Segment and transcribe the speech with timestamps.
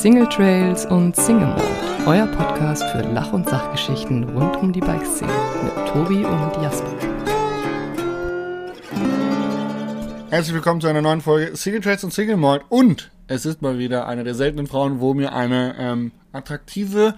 [0.00, 1.62] Single Trails und Single Mode,
[2.06, 5.30] euer Podcast für Lach- und Sachgeschichten rund um die Bikeszene
[5.62, 6.90] mit Tobi und Jasper.
[10.30, 12.64] Herzlich willkommen zu einer neuen Folge Single Trails und Single Mode.
[12.70, 17.16] Und es ist mal wieder eine der seltenen Frauen, wo mir eine ähm, attraktive,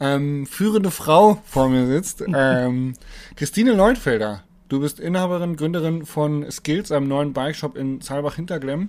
[0.00, 2.24] ähm, führende Frau vor mir sitzt.
[2.34, 2.94] Ähm,
[3.36, 4.42] Christine Leutfelder.
[4.68, 8.88] Du bist Inhaberin, Gründerin von Skills, einem neuen Bike-Shop in Saalbach-Hinterglemm.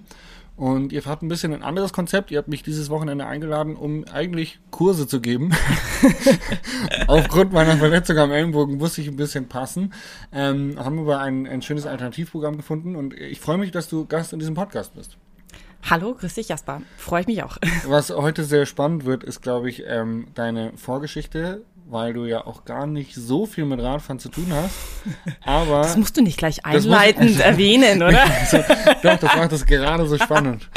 [0.57, 2.31] Und ihr habt ein bisschen ein anderes Konzept.
[2.31, 5.51] Ihr habt mich dieses Wochenende eingeladen, um eigentlich Kurse zu geben.
[7.07, 9.93] Aufgrund meiner Verletzung am Ellenbogen muss ich ein bisschen passen.
[10.33, 14.33] Ähm, haben aber ein, ein schönes Alternativprogramm gefunden und ich freue mich, dass du Gast
[14.33, 15.17] in diesem Podcast bist.
[15.83, 16.81] Hallo, grüß dich, Jasper.
[16.97, 17.57] Freue ich mich auch.
[17.85, 22.65] Was heute sehr spannend wird, ist, glaube ich, ähm, deine Vorgeschichte, weil du ja auch
[22.65, 24.75] gar nicht so viel mit Radfahren zu tun hast.
[25.43, 28.23] Aber das musst du nicht gleich einleitend muss, erwähnen, oder?
[28.39, 28.57] also,
[29.03, 30.69] doch, das macht das gerade so spannend.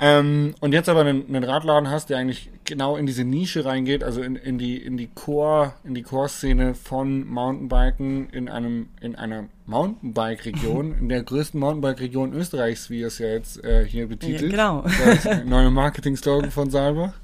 [0.00, 4.04] Ähm, und jetzt aber einen, einen, Radladen hast, der eigentlich genau in diese Nische reingeht,
[4.04, 9.16] also in, in die in die Core in die Core-Szene von Mountainbiken in einem in
[9.16, 14.52] einer Mountainbike-Region, in der größten Mountainbike-Region Österreichs, wie es ja jetzt äh, hier betitelt.
[14.52, 14.84] Ja, genau.
[15.04, 17.14] Das neue Marketing-Slogan von Salbach.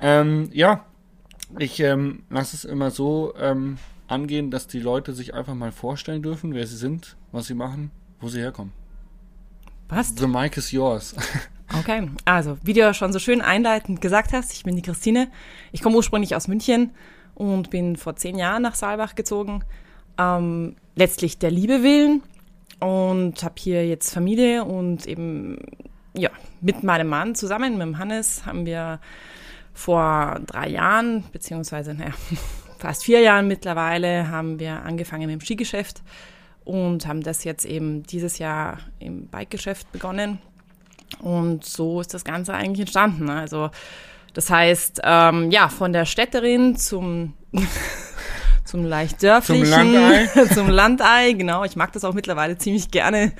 [0.00, 0.84] Ähm, ja,
[1.58, 6.22] ich ähm, lasse es immer so ähm, angehen, dass die Leute sich einfach mal vorstellen
[6.22, 8.72] dürfen, wer sie sind, was sie machen, wo sie herkommen.
[9.88, 10.18] Passt.
[10.18, 11.14] The mic is yours.
[11.78, 15.28] Okay, also wie du ja schon so schön einleitend gesagt hast, ich bin die Christine.
[15.72, 16.90] Ich komme ursprünglich aus München
[17.34, 19.64] und bin vor zehn Jahren nach Saalbach gezogen.
[20.18, 22.22] Ähm, letztlich der Liebe willen
[22.80, 25.58] und habe hier jetzt Familie und eben
[26.14, 26.30] ja
[26.60, 29.00] mit meinem Mann zusammen, mit dem Hannes, haben wir
[29.74, 32.12] vor drei Jahren, beziehungsweise naja,
[32.78, 36.02] fast vier Jahren mittlerweile, haben wir angefangen mit dem Skigeschäft
[36.64, 40.38] und haben das jetzt eben dieses Jahr im Bikegeschäft begonnen.
[41.20, 43.28] Und so ist das Ganze eigentlich entstanden.
[43.28, 43.70] Also
[44.32, 47.34] das heißt, ähm, ja, von der Städterin zum
[48.64, 50.26] zum leicht dörflichen, zum Landei.
[50.54, 51.64] zum Landei, genau.
[51.64, 53.32] Ich mag das auch mittlerweile ziemlich gerne.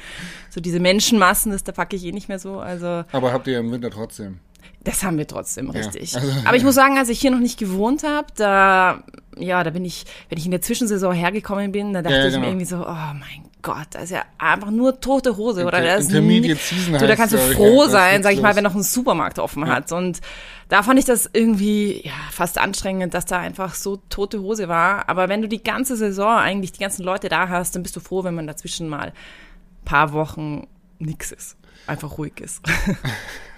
[0.50, 2.60] So diese Menschenmassen, das da packe ich eh nicht mehr so.
[2.60, 3.04] Also.
[3.10, 4.38] Aber habt ihr im Winter trotzdem?
[4.82, 6.12] Das haben wir trotzdem, richtig.
[6.12, 9.02] Ja, also, Aber ich muss sagen, als ich hier noch nicht gewohnt habe, da,
[9.38, 12.32] ja, da bin ich, wenn ich in der Zwischensaison hergekommen bin, da dachte Ja, ich
[12.32, 12.40] genau.
[12.44, 15.64] mir irgendwie so, oh mein Gott, da ist ja einfach nur tote Hose.
[15.64, 18.42] Oder Inter- da ist Intermediate Season du, da kannst du ich, froh sein, sag ich
[18.42, 19.90] mal, wenn noch ein Supermarkt offen hat.
[19.90, 20.20] Und
[20.68, 25.08] da fand ich das irgendwie, ja, fast anstrengend, dass da einfach so tote Hose war.
[25.08, 28.00] Aber wenn du die ganze Saison eigentlich die ganzen Leute da hast, dann bist du
[28.00, 30.66] froh, wenn man dazwischen mal ein paar Wochen
[30.98, 31.56] nix ist.
[31.86, 32.60] Einfach ruhig ist.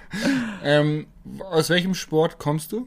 [0.62, 1.06] Ähm,
[1.50, 2.87] aus welchem Sport kommst du?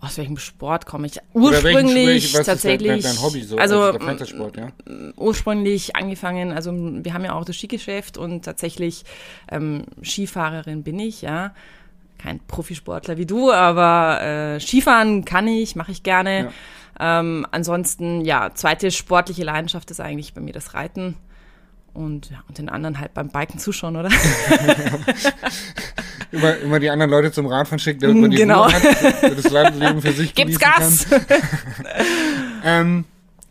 [0.00, 1.18] Aus welchem Sport komme ich?
[1.32, 3.02] Ursprünglich ist tatsächlich.
[3.02, 3.56] Dein, dein Hobby so?
[3.56, 4.70] also der Freizeitsport, ja.
[5.16, 9.04] ursprünglich angefangen, also wir haben ja auch das Skigeschäft und tatsächlich
[9.50, 11.52] ähm, Skifahrerin bin ich, ja.
[12.16, 16.52] Kein Profisportler wie du, aber äh, Skifahren kann ich, mache ich gerne.
[17.00, 21.16] Ähm, ansonsten, ja, zweite sportliche Leidenschaft ist eigentlich bei mir das Reiten.
[21.94, 24.10] Und, ja, und den anderen halt beim Biken zuschauen, oder?
[26.30, 28.64] Immer, immer die anderen Leute zum Radfahren schickt, damit man die Genau.
[28.64, 31.06] Ruhe hat, das Landleben für sich Gibt's Gas!
[32.64, 33.04] Ähm,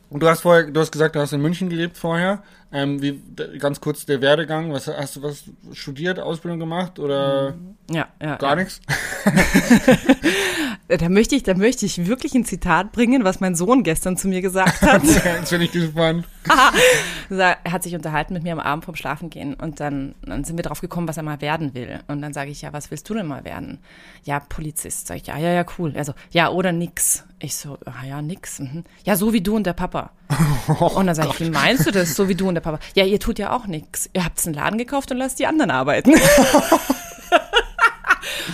[0.09, 2.43] und du hast vorher, du hast gesagt, du hast in München gelebt vorher.
[2.71, 3.21] Ähm, wie,
[3.57, 4.73] ganz kurz der Werdegang.
[4.73, 7.55] Was hast du was studiert, Ausbildung gemacht oder
[7.89, 8.35] ja, ja.
[8.35, 8.55] gar ja.
[8.55, 8.81] nichts?
[10.87, 14.29] Da möchte ich, da möchte ich wirklich ein Zitat bringen, was mein Sohn gestern zu
[14.29, 15.03] mir gesagt hat.
[15.25, 16.25] Jetzt bin ich gespannt.
[17.29, 20.63] er hat sich unterhalten mit mir am Abend vom Schlafengehen und dann, dann sind wir
[20.63, 21.99] drauf gekommen, was er mal werden will.
[22.07, 23.79] Und dann sage ich, ja, was willst du denn mal werden?
[24.23, 25.07] Ja, Polizist.
[25.07, 25.93] Sag ich, ja, ja, ja, cool.
[25.97, 27.25] Also, ja, oder nix.
[27.39, 28.59] Ich so, ah, ja, nix.
[28.59, 28.85] Mhm.
[29.03, 30.11] Ja, so wie du und der Papa.
[30.79, 32.79] und dann sage ich, wie meinst du das, so wie du und der Papa?
[32.95, 34.09] Ja, ihr tut ja auch nix.
[34.13, 36.13] Ihr habt einen Laden gekauft und lasst die anderen arbeiten.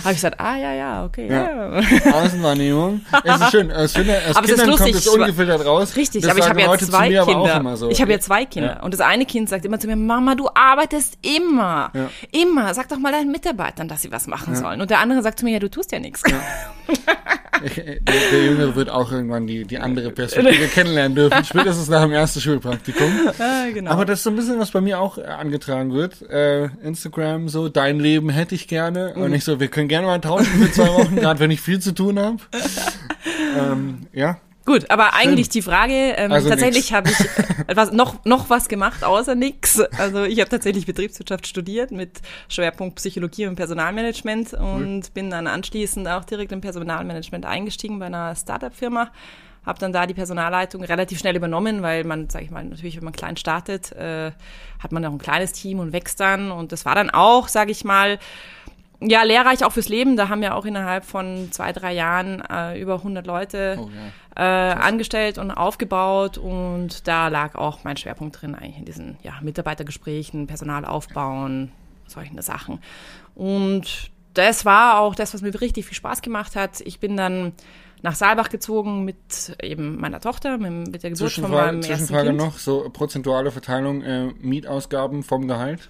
[0.04, 1.80] Habe ich gesagt, ah, ja, ja, okay, ja.
[2.12, 3.00] Außenwahrnehmung.
[3.24, 3.70] Es ist schön.
[3.72, 5.96] Als, Kinder, als Aber es ist Kindern kommt lustig, es ungefiltert raus.
[5.96, 7.76] Richtig, das aber ich habe ja zwei mir Kinder.
[7.76, 7.90] so.
[7.90, 8.76] Ich habe ja zwei Kinder.
[8.76, 8.82] Ja.
[8.82, 11.90] Und das eine Kind sagt immer zu mir, Mama, du arbeitest immer.
[11.94, 12.10] Ja.
[12.32, 12.74] Immer.
[12.74, 14.80] Sag doch mal deinen Mitarbeitern, dass sie was machen sollen.
[14.80, 16.22] Und der andere sagt zu mir, ja, du tust ja nichts.
[17.64, 22.02] Ich- Der, der Junge wird auch irgendwann die, die andere Perspektive kennenlernen dürfen, spätestens nach
[22.02, 23.04] dem ersten Schulpraktikum.
[23.38, 23.90] Ah, genau.
[23.92, 26.20] Aber das ist so ein bisschen, was bei mir auch äh, angetragen wird.
[26.28, 29.12] Äh, Instagram so, dein Leben hätte ich gerne.
[29.16, 29.22] Mhm.
[29.22, 31.80] Und ich so, wir können gerne mal tauschen für zwei Wochen, gerade wenn ich viel
[31.80, 32.38] zu tun habe.
[33.58, 38.24] ähm, ja, Gut, aber eigentlich die Frage, ähm, Also tatsächlich habe ich äh, was, noch,
[38.24, 39.78] noch was gemacht, außer nix.
[39.98, 46.08] Also ich habe tatsächlich Betriebswirtschaft studiert mit Schwerpunkt Psychologie und Personalmanagement und bin dann anschließend
[46.08, 49.10] auch direkt im Personalmanagement eingestiegen bei einer Startup-Firma.
[49.66, 53.04] Habe dann da die Personalleitung relativ schnell übernommen, weil man, sage ich mal, natürlich, wenn
[53.04, 54.32] man klein startet, äh,
[54.78, 56.50] hat man auch ein kleines Team und wächst dann.
[56.50, 58.18] Und das war dann auch, sage ich mal,
[59.08, 60.16] ja, lehrreich auch fürs Leben.
[60.16, 63.88] Da haben wir auch innerhalb von zwei, drei Jahren äh, über 100 Leute Oh,
[64.36, 64.70] ja.
[64.70, 66.38] äh, angestellt und aufgebaut.
[66.38, 71.72] Und da lag auch mein Schwerpunkt drin, eigentlich in diesen ja, Mitarbeitergesprächen, Personal aufbauen,
[72.06, 72.80] solchen Sachen.
[73.34, 76.80] Und das war auch das, was mir richtig viel Spaß gemacht hat.
[76.80, 77.52] Ich bin dann
[78.02, 82.28] nach Saalbach gezogen mit eben meiner Tochter, mit, der Geburt von Zwischenfrage, meinem ersten Zwischenfrage
[82.28, 82.38] Kind.
[82.38, 85.88] noch, so prozentuale Verteilung äh, Mietausgaben vom Gehalt.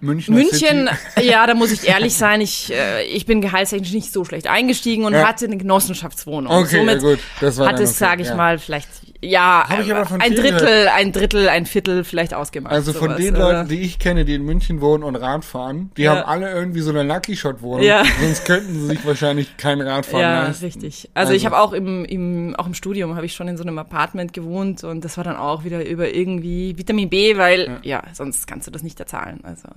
[0.00, 0.34] München.
[0.34, 0.90] München,
[1.22, 5.04] ja, da muss ich ehrlich sein, ich, äh, ich bin gehaltstechnisch nicht so schlecht eingestiegen
[5.04, 5.26] und Ja.
[5.28, 6.52] hatte eine Genossenschaftswohnung.
[6.52, 8.34] Okay, Somit ja gut, das war hat es, sage ich ja.
[8.36, 8.88] mal, vielleicht,
[9.22, 12.72] ja, ich ein Drittel, ein Drittel, ein Viertel vielleicht ausgemacht.
[12.72, 15.44] Also von sowas, den aber- Leuten, die ich kenne, die in München wohnen und Rad
[15.44, 16.16] fahren, die Ja.
[16.16, 17.82] haben alle irgendwie so eine Lucky Shot Wohnung.
[17.84, 18.02] Ja.
[18.20, 20.64] Sonst könnten sie sich wahrscheinlich kein Radfahren Ja, leisten.
[20.66, 21.10] richtig.
[21.14, 23.62] Also, ich Also- habe auch im, im, auch im Studium habe ich schon in so
[23.62, 28.02] einem Apartment gewohnt und das war dann auch wieder über irgendwie Vitamin B, weil ja,
[28.12, 29.40] sonst kannst du das nicht erzahlen.
[29.42, 29.68] Also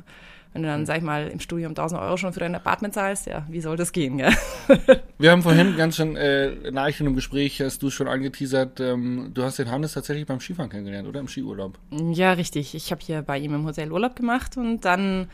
[0.53, 3.27] wenn du dann, sag ich mal, im Studium 1000 Euro schon für dein Apartment zahlst,
[3.27, 4.31] ja, wie soll das gehen, ja?
[5.19, 9.31] Wir haben vorhin ganz schön äh, nach in einem Gespräch, hast du schon angeteasert, ähm,
[9.33, 11.19] du hast den Hannes tatsächlich beim Skifahren kennengelernt, oder?
[11.19, 11.77] Im Skiurlaub.
[11.91, 12.73] Ja, richtig.
[12.73, 15.29] Ich habe hier bei ihm im Hotel Urlaub gemacht und dann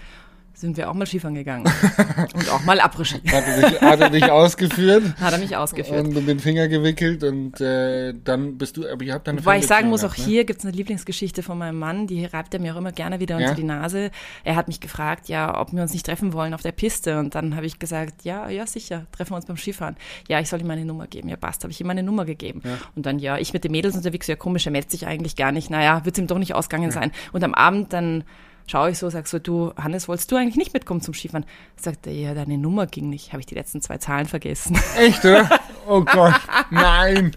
[0.53, 1.65] sind wir auch mal Skifahren gegangen.
[2.33, 3.21] und auch mal Après-Ski.
[3.31, 6.07] Hat er dich, hat er dich ausgeführt Hat er mich ausgeführt.
[6.07, 9.45] und um den Finger gewickelt und äh, dann bist du, aber ihr habt dann eine
[9.45, 10.23] Wobei ich sagen muss, auch ne?
[10.23, 13.39] hier gibt's eine Lieblingsgeschichte von meinem Mann, die reibt er mir auch immer gerne wieder
[13.39, 13.49] Ja?
[13.49, 14.11] unter die Nase.
[14.43, 17.19] Er hat mich gefragt, ja, ob wir uns nicht treffen wollen auf der Piste.
[17.19, 19.95] Und dann habe ich gesagt, ja, ja, sicher, treffen wir uns beim Skifahren.
[20.27, 21.29] Ja, ich soll ihm meine Nummer geben.
[21.29, 22.61] Ja, passt, habe ich ihm meine Nummer gegeben.
[22.95, 25.51] Und dann, ja, ich mit den Mädels unterwegs, ja, komisch, er meldet sich eigentlich gar
[25.51, 25.69] nicht.
[25.69, 27.11] Naja, wird's ihm doch nicht ausgegangen sein.
[27.31, 28.23] Und am Abend dann
[28.67, 31.45] schaue ich so, sag so, du, Hannes, wolltest du eigentlich nicht mitkommen zum Skifahren?
[31.75, 33.31] Sagt er, ja, deine Nummer ging nicht.
[33.33, 34.77] Habe ich die letzten zwei Zahlen vergessen.
[34.97, 35.49] Echt, oder?
[35.87, 36.33] Oh Gott,
[36.71, 37.31] nein.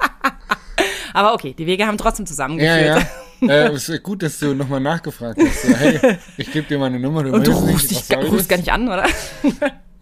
[1.12, 3.06] Aber okay, die Wege haben trotzdem Ja, zusammengeführt.
[3.40, 3.48] ja.
[3.48, 5.62] äh, es ist gut, dass du nochmal nachgefragt hast.
[5.62, 8.56] So, hey, ich gebe dir meine Nummer, du Und du rufst, nicht, dich, rufst gar
[8.58, 9.04] nicht an, oder?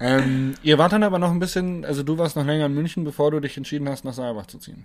[0.01, 3.05] Ähm, ihr wart dann aber noch ein bisschen, also du warst noch länger in München,
[3.05, 4.85] bevor du dich entschieden hast, nach Saalbach zu ziehen.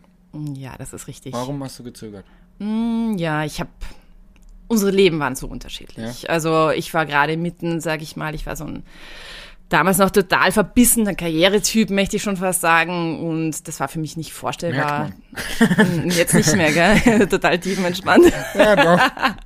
[0.53, 1.33] Ja, das ist richtig.
[1.33, 2.25] Warum hast du gezögert?
[2.59, 3.69] Mm, Ja, ich habe.
[4.69, 6.29] Unsere Leben waren so unterschiedlich.
[6.29, 8.83] Also ich war gerade mitten, sag ich mal, ich war so ein
[9.69, 13.19] damals noch total verbissener Karrieretyp, möchte ich schon fast sagen.
[13.19, 15.11] Und das war für mich nicht vorstellbar.
[15.59, 17.27] Mm, Jetzt nicht mehr, gell?
[17.29, 18.31] total tiefenentspannt.
[18.55, 19.01] Ja, doch.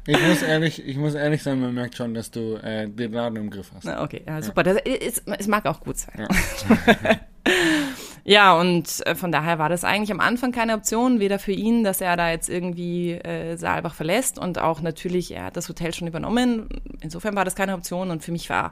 [0.07, 3.37] Ich muss ehrlich, ich muss ehrlich sein, man merkt schon, dass du äh, den Laden
[3.37, 3.83] im Griff hast.
[3.85, 4.63] Na, okay, ja, super.
[4.63, 6.27] Das ist, es mag auch gut sein.
[6.27, 7.19] Ja.
[8.25, 11.83] Ja, und äh, von daher war das eigentlich am Anfang keine Option, weder für ihn,
[11.83, 15.93] dass er da jetzt irgendwie äh, Saalbach verlässt und auch natürlich, er hat das Hotel
[15.93, 16.69] schon übernommen.
[17.01, 18.71] Insofern war das keine Option und für mich war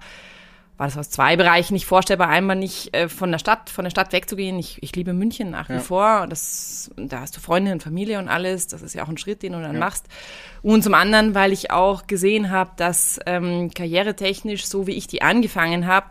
[0.77, 2.30] war das aus zwei Bereichen nicht vorstellbar.
[2.30, 4.57] Einmal nicht äh, von der Stadt, von der Stadt wegzugehen.
[4.57, 5.80] Ich, ich liebe München nach wie Ja.
[5.80, 6.25] vor.
[6.27, 8.65] Das, da hast du Freunde und Familie und alles.
[8.65, 10.07] Das ist ja auch ein Schritt, den du dann machst.
[10.63, 15.21] Und zum anderen, weil ich auch gesehen habe, dass ähm, karrieretechnisch, so wie ich die
[15.21, 16.07] angefangen habe,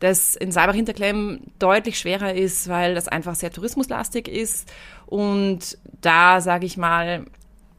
[0.00, 4.70] das in Saalbach-Hinterklemm deutlich schwerer ist, weil das einfach sehr tourismuslastig ist.
[5.06, 7.26] Und da, sage ich mal,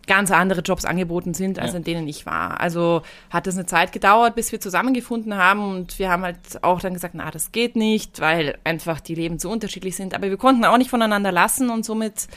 [0.07, 1.77] ganz andere Jobs angeboten sind, als Ja.
[1.77, 2.59] in denen ich war.
[2.59, 6.81] Also hat es eine Zeit gedauert, bis wir zusammengefunden haben und wir haben halt auch
[6.81, 10.13] dann gesagt, na, das geht nicht, weil einfach die Leben so unterschiedlich sind.
[10.13, 12.27] Aber wir konnten auch nicht voneinander lassen und somit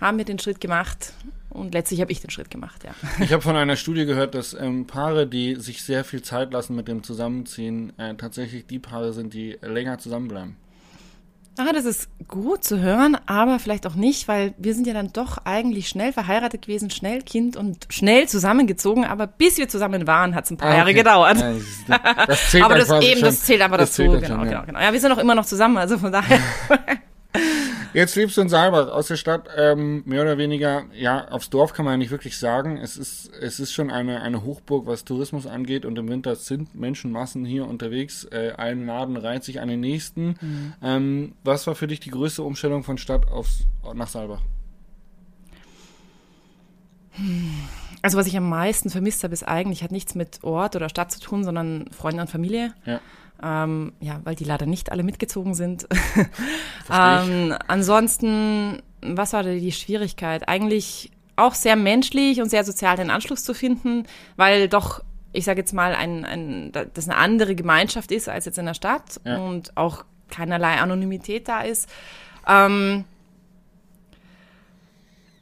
[0.00, 1.12] haben wir den Schritt gemacht
[1.60, 2.90] und letztlich habe ich den Schritt gemacht, ja.
[3.24, 6.74] Ich habe von einer Studie gehört, dass ähm, Paare, die sich sehr viel Zeit lassen
[6.74, 10.56] mit dem Zusammenziehen, äh, tatsächlich die Paare sind, die länger zusammenbleiben.
[11.58, 15.12] Ah, das ist gut zu hören, aber vielleicht auch nicht, weil wir sind ja dann
[15.12, 20.34] doch eigentlich schnell verheiratet gewesen, schnell Kind und schnell zusammengezogen, aber bis wir zusammen waren,
[20.34, 20.98] hat es ein paar Ah, Jahre okay.
[20.98, 21.38] gedauert.
[21.38, 21.54] Ja,
[22.26, 23.20] das, zählt aber das eben, schon.
[23.22, 24.10] das zählt einfach Das dazu.
[24.10, 24.64] zählt genau, schon, genau, ja.
[24.64, 24.80] genau.
[24.80, 26.38] Ja, wir sind auch immer noch zusammen, also von daher.
[27.92, 31.72] Jetzt lebst du in Saalbach, aus der Stadt, ähm, mehr oder weniger, ja, aufs Dorf
[31.72, 32.76] kann man ja nicht wirklich sagen.
[32.76, 36.74] Es ist, es ist schon eine, eine Hochburg, was Tourismus angeht und im Winter sind
[36.74, 38.24] Menschenmassen hier unterwegs.
[38.24, 40.36] Äh, ein Laden reiht sich an den nächsten.
[40.40, 40.72] Mhm.
[40.82, 44.42] Ähm, was war für dich die größte Umstellung von Stadt aufs, nach Saalbach?
[48.02, 51.10] Also was ich am meisten vermisst habe, ist eigentlich, hat nichts mit Ort oder Stadt
[51.10, 52.72] zu tun, sondern Freunde und Familie.
[52.86, 53.00] Ja,
[53.42, 55.86] Ähm, ja, weil die leider nicht alle mitgezogen sind.
[56.92, 60.48] ähm, ansonsten, was war da die Schwierigkeit?
[60.48, 64.04] Eigentlich auch sehr menschlich und sehr sozial den Anschluss zu finden,
[64.36, 68.58] weil doch, ich sage jetzt mal, ein, ein, das eine andere Gemeinschaft ist als jetzt
[68.58, 69.38] in der Stadt Ja.
[69.38, 71.88] und auch keinerlei Anonymität da ist.
[72.46, 73.04] Ähm,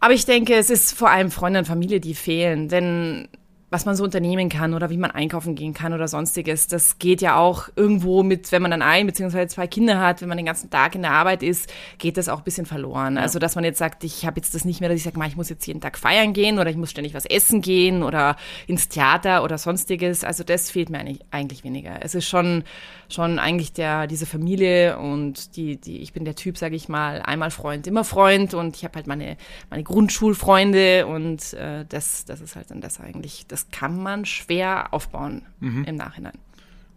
[0.00, 3.28] aber ich denke, es ist vor allem Freunde und Familie, die fehlen, denn
[3.70, 6.68] was man so unternehmen kann oder wie man einkaufen gehen kann oder sonstiges.
[6.68, 9.46] Das geht ja auch irgendwo mit, wenn man dann ein bzw.
[9.48, 12.38] zwei Kinder hat, wenn man den ganzen Tag in der Arbeit ist, geht das auch
[12.38, 13.16] ein bisschen verloren.
[13.16, 13.22] Ja.
[13.22, 15.36] Also dass man jetzt sagt, ich habe jetzt das nicht mehr, dass ich sage, ich
[15.36, 18.88] muss jetzt jeden Tag feiern gehen oder ich muss ständig was essen gehen oder ins
[18.88, 20.24] Theater oder sonstiges.
[20.24, 21.98] Also das fehlt mir eigentlich, eigentlich weniger.
[22.02, 22.64] Es ist schon
[23.10, 27.22] schon eigentlich der diese Familie und die die ich bin der Typ, sage ich mal,
[27.22, 29.36] einmal Freund, immer Freund und ich habe halt meine
[29.70, 33.46] meine Grundschulfreunde und äh, das das ist halt dann das eigentlich.
[33.48, 35.84] Das das kann man schwer aufbauen mhm.
[35.84, 36.38] im Nachhinein.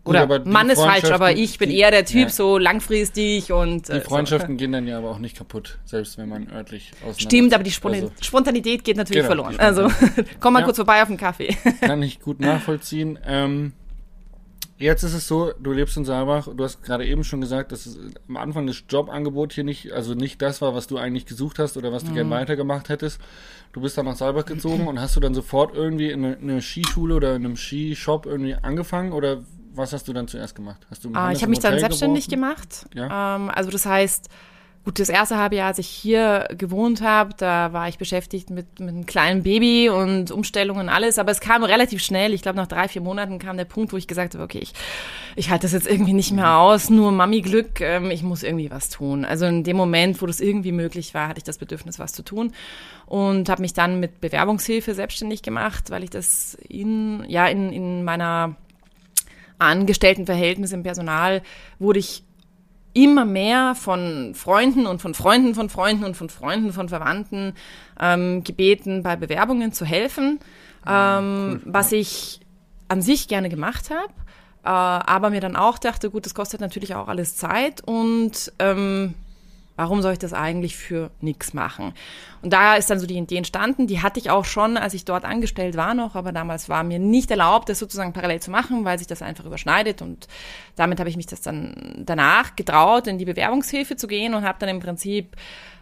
[0.04, 2.30] Oder Gut, Mann ist falsch, aber ich bin die, eher der Typ, ja.
[2.30, 3.88] so langfristig und.
[3.88, 4.58] Die Freundschaften so.
[4.58, 8.12] gehen dann ja aber auch nicht kaputt, selbst wenn man örtlich Stimmt, aber die also,
[8.20, 9.60] Spontanität geht natürlich genau, verloren.
[9.60, 9.92] Also
[10.40, 10.66] komm mal ja.
[10.66, 11.56] kurz vorbei auf den Kaffee.
[11.82, 13.20] Kann ich gut nachvollziehen.
[13.28, 13.74] Ähm,
[14.82, 18.00] Jetzt ist es so, du lebst in Saalbach, du hast gerade eben schon gesagt, dass
[18.28, 21.78] am Anfang das Jobangebot hier nicht, also nicht das war, was du eigentlich gesucht hast
[21.78, 22.16] oder was du mhm.
[22.16, 23.22] gerne weitergemacht hättest.
[23.74, 26.50] Du bist dann nach Saalbach gezogen und hast du dann sofort irgendwie in eine, in
[26.50, 30.86] eine Skischule oder in einem Skishop irgendwie angefangen oder was hast du dann zuerst gemacht?
[30.90, 32.56] Hast du ah, ich habe mich dann selbstständig geworfen?
[32.58, 32.86] gemacht.
[32.96, 33.36] Ja?
[33.36, 34.30] Ähm, also das heißt,
[34.84, 38.80] Gut, das erste halbe Jahr, als ich hier gewohnt habe, da war ich beschäftigt mit,
[38.80, 42.34] mit einem kleinen Baby und Umstellungen und alles, aber es kam relativ schnell.
[42.34, 44.74] Ich glaube, nach drei, vier Monaten kam der Punkt, wo ich gesagt habe, okay, ich,
[45.36, 48.90] ich halte das jetzt irgendwie nicht mehr aus, nur Mami-Glück, ähm, ich muss irgendwie was
[48.90, 49.24] tun.
[49.24, 52.24] Also in dem Moment, wo das irgendwie möglich war, hatte ich das Bedürfnis, was zu
[52.24, 52.52] tun
[53.06, 58.04] und habe mich dann mit Bewerbungshilfe selbstständig gemacht, weil ich das in, ja, in, in
[58.04, 58.56] meiner
[59.60, 61.44] Angestelltenverhältnis im Personal
[61.78, 62.24] wurde ich
[62.94, 67.54] immer mehr von Freunden und von Freunden von Freunden und von Freunden von Verwandten
[68.00, 70.40] ähm, gebeten, bei Bewerbungen zu helfen,
[70.88, 71.74] ähm, cool.
[71.74, 72.42] was ich
[72.88, 74.14] an sich gerne gemacht habe,
[74.64, 79.14] äh, aber mir dann auch dachte, gut, das kostet natürlich auch alles Zeit und ähm,
[79.82, 81.96] Warum soll ich das eigentlich für nichts machen?
[82.44, 83.88] Und da ist dann so die Idee entstanden.
[83.88, 87.00] Die hatte ich auch schon, als ich dort angestellt war noch, aber damals war mir
[87.00, 90.04] nicht erlaubt, das sozusagen parallel zu machen, weil sich das einfach überschneidet.
[90.04, 90.28] Und
[90.76, 94.60] damit habe ich mich das dann danach getraut, in die Bewerbungshilfe zu gehen und habe
[94.60, 95.36] dann im Prinzip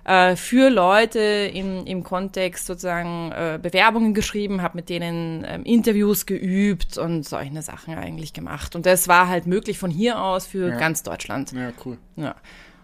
[0.06, 6.26] äh, für Leute im, im Kontext sozusagen äh, Bewerbungen geschrieben, habe mit denen ähm, Interviews
[6.26, 8.78] geübt und solche Sachen eigentlich gemacht.
[8.78, 10.78] Und das war halt möglich von hier aus für ja.
[10.78, 11.52] ganz Deutschland.
[11.52, 11.98] Ja, cool.
[12.16, 12.36] Ja.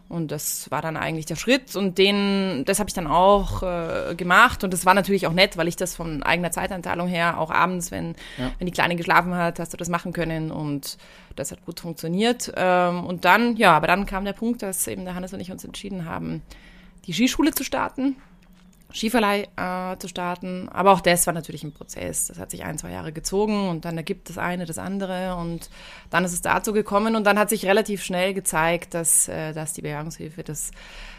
[0.07, 4.13] Und das war dann eigentlich der Schritt und den, das habe ich dann auch äh,
[4.15, 7.49] gemacht und das war natürlich auch nett, weil ich das von eigener Zeitanteilung her auch
[7.49, 8.51] abends, wenn, ja.
[8.59, 10.97] wenn die Kleine geschlafen hat, hast du das machen können und
[11.35, 12.53] das hat gut funktioniert.
[12.55, 15.51] Ähm, und dann, ja, aber dann kam der Punkt, dass eben der Hannes und ich
[15.51, 16.43] uns entschieden haben,
[17.07, 18.15] die Skischule zu starten.
[18.95, 20.69] Skiverleih äh, zu starten.
[20.69, 22.27] Aber auch das war natürlich ein Prozess.
[22.27, 25.69] Das hat sich ein, zwei Jahre gezogen und dann ergibt das eine das andere und
[26.09, 29.73] dann ist es dazu gekommen und dann hat sich relativ schnell gezeigt, dass, äh, dass
[29.73, 30.71] die Bewerbungshilfe, das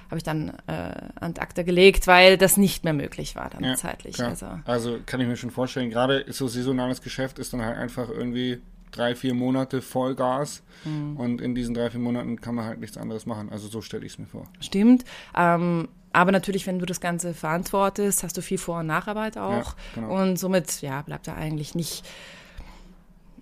[0.06, 3.74] habe ich dann äh, an Akta gelegt, weil das nicht mehr möglich war dann ja,
[3.74, 4.22] zeitlich.
[4.22, 4.46] Also.
[4.64, 8.60] also kann ich mir schon vorstellen, gerade so saisonales Geschäft ist dann halt einfach irgendwie
[8.92, 11.16] drei, vier Monate Vollgas mhm.
[11.16, 13.50] und in diesen drei, vier Monaten kann man halt nichts anderes machen.
[13.50, 14.46] Also so stelle ich es mir vor.
[14.60, 15.04] Stimmt.
[15.36, 19.50] Ähm, aber natürlich, wenn du das Ganze verantwortest, hast du viel Vor- und Nacharbeit auch.
[19.50, 20.22] Ja, genau.
[20.22, 22.06] Und somit, ja, bleibt da eigentlich nicht,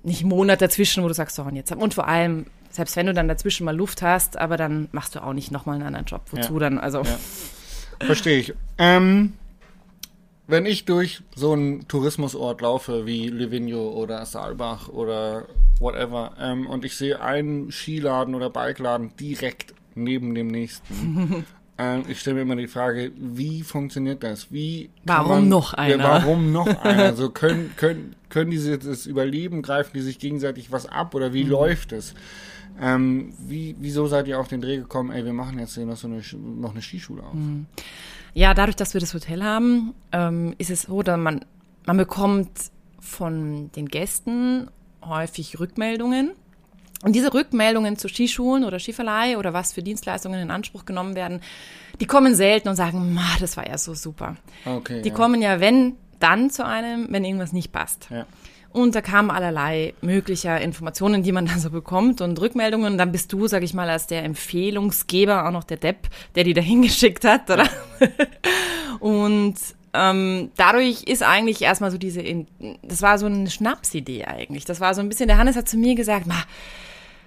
[0.03, 1.73] nicht ein Monat dazwischen, wo du sagst, so, und jetzt.
[1.73, 5.23] Und vor allem, selbst wenn du dann dazwischen mal Luft hast, aber dann machst du
[5.23, 6.23] auch nicht nochmal einen anderen Job.
[6.33, 6.59] Wozu ja.
[6.59, 6.79] dann?
[6.79, 7.03] Also.
[7.03, 7.17] Ja.
[8.07, 8.55] Verstehe ich.
[8.77, 9.35] Ähm,
[10.49, 15.47] wenn ich durch so einen Tourismusort laufe wie Livigno oder Saalbach oder
[15.79, 22.21] whatever ähm, und ich sehe einen Skiladen oder Bikeladen direkt neben dem nächsten Ähm, ich
[22.21, 24.53] stelle mir immer die Frage, wie funktioniert das?
[24.53, 25.97] Wie warum man, noch einer?
[25.97, 27.05] Ja, warum noch einer?
[27.05, 29.63] Also können, können, können die das überleben?
[29.63, 31.51] Greifen die sich gegenseitig was ab oder wie mhm.
[31.51, 32.15] läuft es?
[32.81, 35.97] Ähm, wie, wieso seid ihr auf den Dreh gekommen, ey, wir machen jetzt hier noch
[35.97, 37.35] so eine, noch eine Skischule auf?
[37.35, 37.67] Mhm.
[38.35, 41.45] Ja, dadurch, dass wir das Hotel haben, ähm, ist es so, dass man,
[41.87, 42.51] man bekommt
[43.01, 44.69] von den Gästen
[45.03, 46.33] häufig Rückmeldungen
[47.05, 51.43] und diese Rückmeldungen zu Skischulen oder Skiverleih oder was für Dienstleistungen in Anspruch genommen werden,
[52.01, 54.37] die kommen selten und sagen, das war ja so super.
[54.65, 55.15] Okay, die ja.
[55.15, 58.09] kommen ja, wenn, dann zu einem, wenn irgendwas nicht passt.
[58.11, 58.25] Ja.
[58.73, 62.93] Und da kamen allerlei möglicher Informationen, die man dann so bekommt und Rückmeldungen.
[62.93, 66.45] Und dann bist du, sag ich mal, als der Empfehlungsgeber auch noch der Depp, der
[66.45, 67.69] die da hingeschickt hat, oder?
[68.01, 68.09] Ja.
[69.01, 69.57] und
[69.93, 72.25] ähm, dadurch ist eigentlich erstmal so diese,
[72.83, 74.65] das war so eine Schnapsidee eigentlich.
[74.65, 76.43] Das war so ein bisschen, der Hannes hat zu mir gesagt, ma,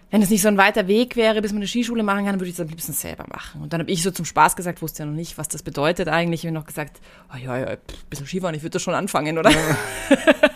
[0.10, 2.50] wenn es nicht so ein weiter Weg wäre, bis man eine Skischule machen kann, würde
[2.50, 3.62] ich es am liebsten selber machen.
[3.62, 6.08] Und dann habe ich so zum Spaß gesagt, wusste ja noch nicht, was das bedeutet
[6.08, 6.42] eigentlich.
[6.42, 7.02] Ich habe noch gesagt,
[7.34, 7.78] oh ja, ja, ein
[8.10, 9.52] bisschen Skifahren, ich würde das schon anfangen, oder?
[9.52, 9.58] Ja.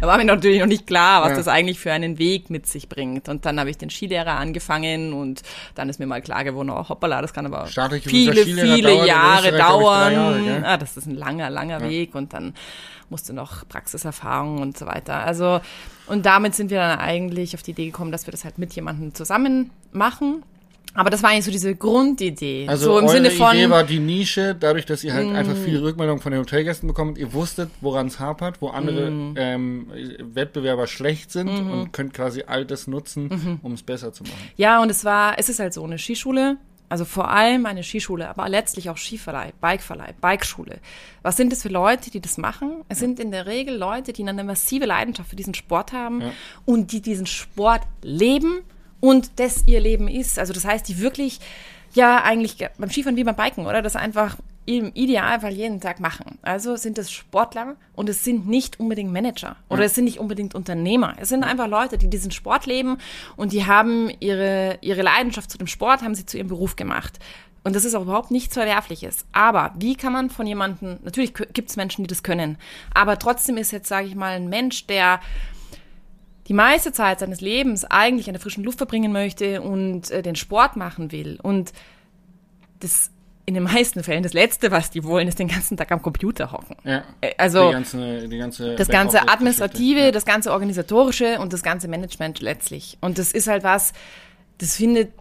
[0.00, 1.36] da war mir natürlich noch nicht klar, was Ja.
[1.36, 3.28] das eigentlich für einen Weg mit sich bringt.
[3.28, 5.42] Und dann habe ich den Skilehrer angefangen und
[5.74, 9.06] dann ist mir mal klar geworden, oh, hoppala, das kann aber Staatlich viele, viele dauert
[9.06, 10.12] Jahre dauern.
[10.12, 10.62] Jahre, gell?
[10.64, 12.54] ah, das ist ein langer, langer Weg und dann
[13.08, 15.24] musste noch Praxiserfahrung und so weiter.
[15.24, 15.60] Also,
[16.06, 18.72] und damit sind wir dann eigentlich auf die Idee gekommen, dass wir das halt mit
[18.74, 20.42] jemandem zusammen machen.
[20.94, 22.66] Aber das war eigentlich so diese Grundidee.
[22.68, 23.58] Also so im eure Sinne von, Mm.
[23.58, 27.16] Idee war die Nische, dadurch, dass ihr halt einfach viele Rückmeldungen von den Hotelgästen bekommt.
[27.16, 29.34] Ihr wusstet, woran es hapert, wo andere Mm.
[29.36, 29.86] ähm,
[30.34, 31.70] Wettbewerber schlecht sind Mhm.
[31.70, 34.34] und könnt quasi all das nutzen, um es besser zu machen.
[34.56, 36.56] Ja, und es war, es ist halt so eine Skischule,
[36.88, 40.78] also vor allem eine Skischule, aber letztlich auch Skiverleih, Bikeverleih, Bikeschule.
[41.22, 42.82] Was sind das für Leute, die das machen?
[42.88, 46.32] Es sind in der Regel Leute, die eine massive Leidenschaft für diesen Sport haben Ja.
[46.66, 48.62] und die diesen Sport leben
[49.00, 50.38] und das ihr Leben ist.
[50.38, 51.40] Also das heißt, die wirklich
[51.94, 53.82] ja eigentlich beim Skifahren wie beim Biken, oder?
[53.82, 56.38] Das einfach im Idealfall jeden Tag machen.
[56.42, 60.54] Also sind es Sportler und es sind nicht unbedingt Manager oder es sind nicht unbedingt
[60.54, 61.14] Unternehmer.
[61.18, 62.98] Es sind einfach Leute, die diesen Sport leben
[63.36, 67.18] und die haben ihre, ihre Leidenschaft zu dem Sport, haben sie zu ihrem Beruf gemacht.
[67.64, 69.26] Und das ist auch überhaupt nichts Verwerfliches.
[69.32, 72.56] Aber wie kann man von jemandem, natürlich gibt es Menschen, die das können,
[72.94, 75.20] aber trotzdem ist jetzt, sage ich mal, ein Mensch, der
[76.50, 80.34] die meiste Zeit seines Lebens eigentlich an der frischen Luft verbringen möchte und äh, den
[80.34, 81.72] Sport machen will und
[82.80, 83.12] das
[83.46, 86.50] in den meisten Fällen das Letzte, was die wollen, ist den ganzen Tag am Computer
[86.50, 86.74] hocken.
[86.82, 87.04] Ja.
[87.20, 89.28] Äh, Also die ganze, die ganze das ganze.
[89.28, 90.10] Administrative, Ja.
[90.10, 92.98] das ganze Organisatorische und das ganze Management letztlich.
[93.00, 93.92] Und das ist halt was,
[94.58, 95.12] das findet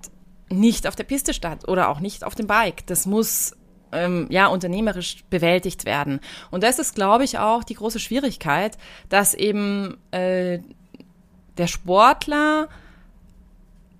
[0.49, 2.87] nicht auf der Piste statt oder auch nicht auf dem Bike.
[2.87, 3.55] Das muss
[3.91, 6.21] ähm, ja unternehmerisch bewältigt werden.
[6.49, 10.57] Und das ist, glaube ich, auch die große Schwierigkeit, dass eben äh,
[11.59, 12.67] der Sportler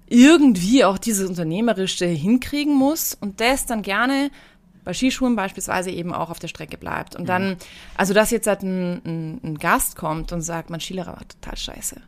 [0.08, 4.32] irgendwie auch dieses Unternehmerische hinkriegen muss und das dann gerne
[4.84, 7.16] bei Skischuhen beispielsweise eben auch auf der Strecke bleibt.
[7.16, 7.58] Und dann,
[7.96, 11.58] also dass jetzt halt ein, ein, ein Gast kommt und sagt, mein Skilehrer war total
[11.58, 12.02] scheiße.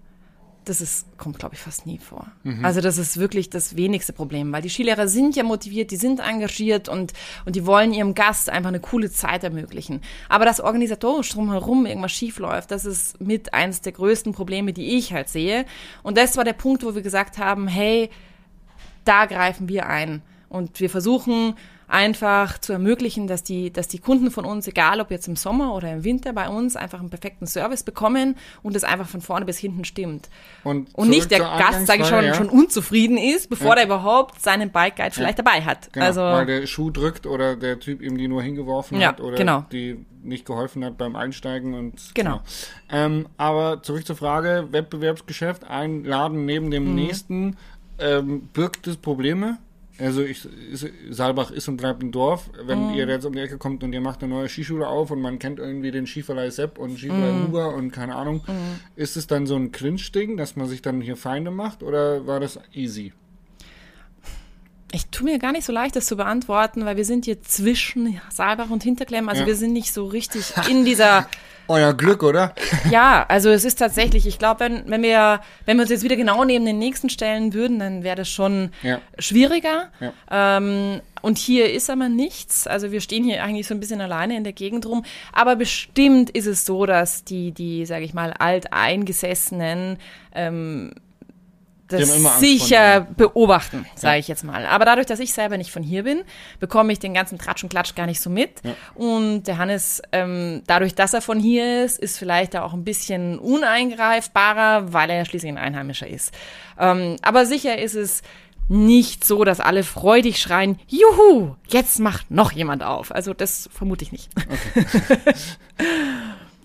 [0.66, 2.28] Das ist, kommt, glaube ich, fast nie vor.
[2.64, 6.20] Also das ist wirklich das wenigste Problem, weil die Skilehrer sind ja motiviert, die sind
[6.20, 7.14] engagiert und,
[7.46, 10.02] und die wollen ihrem Gast einfach eine coole Zeit ermöglichen.
[10.30, 14.98] Aber dass organisatorisch drumherum irgendwas schief läuft, das ist mit eines der größten Probleme, die
[14.98, 15.66] ich halt sehe.
[16.04, 18.12] Und das war der Punkt, wo wir gesagt haben, hey,
[19.04, 20.22] da greifen wir ein.
[20.48, 21.56] Und wir versuchen
[21.92, 25.76] einfach zu ermöglichen, dass die, dass die Kunden von uns, egal ob jetzt im Sommer
[25.76, 29.46] oder im Winter bei uns, einfach einen perfekten Service bekommen und es einfach von vorne
[29.46, 30.30] bis hinten stimmt.
[30.64, 33.76] Und, Und nicht der Gast, sage ich schon, Eingangsfrage, schon unzufrieden ist, bevor Ja.
[33.76, 35.92] der überhaupt seinen Bike Guide vielleicht dabei hat.
[35.92, 39.20] Genau, also weil der Schuh drückt oder der Typ ihm die nur hingeworfen Ja, hat
[39.22, 39.66] oder genau.
[39.72, 42.42] die nicht geholfen hat beim Einsteigen und Genau.
[42.90, 46.72] Ähm, aber zurück zur Frage Wettbewerbsgeschäft, ein Laden neben Mhm.
[46.72, 47.58] dem nächsten
[48.00, 49.58] ähm, birgt es Probleme?
[50.02, 52.50] Also ich, ist, Saalbach ist und bleibt ein Dorf.
[52.66, 52.94] Wenn Mhm.
[52.96, 55.38] ihr jetzt um die Ecke kommt und ihr macht eine neue Skischule auf und man
[55.40, 57.48] kennt irgendwie den Skiverleih Sepp und Skiverleih Mhm.
[57.48, 58.42] Huber und keine Ahnung,
[58.96, 62.40] ist es dann so ein Clinch-Ding, dass man sich dann hier Feinde macht oder war
[62.40, 63.14] das easy?
[64.94, 68.20] ich tue mir gar nicht so leicht, das zu beantworten, weil wir sind hier zwischen
[68.30, 69.30] Saalbach und Hinterklemm.
[69.30, 69.48] Also Ja.
[69.48, 71.30] wir sind nicht so richtig in dieser
[71.72, 72.54] Euer Glück, oder?
[72.90, 76.16] Ja, also es ist tatsächlich, ich glaube, wenn, wenn wir, wenn wir uns jetzt wieder
[76.18, 79.00] genau neben den nächsten stellen würden, dann wäre das schon Ja.
[79.18, 79.90] schwieriger.
[80.00, 80.58] Ja.
[80.58, 82.66] Ähm, und hier ist aber nichts.
[82.68, 85.04] Also wir stehen hier eigentlich so ein bisschen alleine in der Gegend rum.
[85.34, 89.98] Aber bestimmt ist es so, dass die, die, sage ich mal, alteingesessenen
[90.34, 90.92] ähm,
[91.92, 94.66] das sicher beobachten, sage ich jetzt mal.
[94.66, 96.24] Aber dadurch, dass ich selber nicht von hier bin,
[96.60, 98.62] bekomme ich den ganzen Tratsch und Klatsch gar nicht so mit.
[98.96, 103.40] Und der Hannes, ähm, dadurch, dass er von hier ist, ist vielleicht auch ein bisschen
[103.40, 106.34] uneingreifbarer, weil er ja schließlich ein Einheimischer ist.
[106.80, 108.22] Ähm, aber sicher ist es
[108.72, 113.14] nicht so, dass alle freudig schreien, juhu, jetzt macht noch jemand auf.
[113.14, 114.30] Also das vermute ich nicht.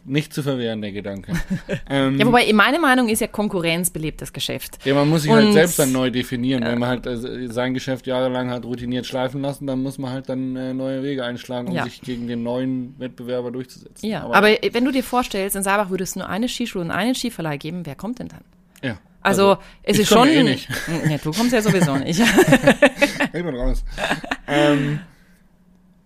[0.08, 1.32] Nicht zu verwehren, der Gedanke.
[1.90, 4.78] ähm, Ja, wobei meine Meinung ist ja, Konkurrenz belebt das Geschäft.
[4.84, 6.62] Ja, man muss sich halt Und- selbst dann neu definieren.
[6.64, 10.28] Wenn man halt äh, sein Geschäft jahrelang hat routiniert schleifen lassen, dann muss man halt
[10.28, 11.84] dann äh, neue Wege einschlagen, um Ja.
[11.84, 14.08] sich gegen den neuen Wettbewerber durchzusetzen.
[14.08, 17.14] Ja, aber, wenn du dir vorstellst, in Saalbach würde es nur eine Skischule und einen
[17.16, 18.42] Skiverleih geben, wer kommt denn dann?
[18.82, 18.98] ja.
[19.22, 20.28] Also, es ich ist schon.
[20.28, 20.68] eh nicht.
[21.10, 22.20] Ja, du kommst ja sowieso nicht.
[23.32, 23.84] Ich bin raus.
[24.46, 25.00] ähm,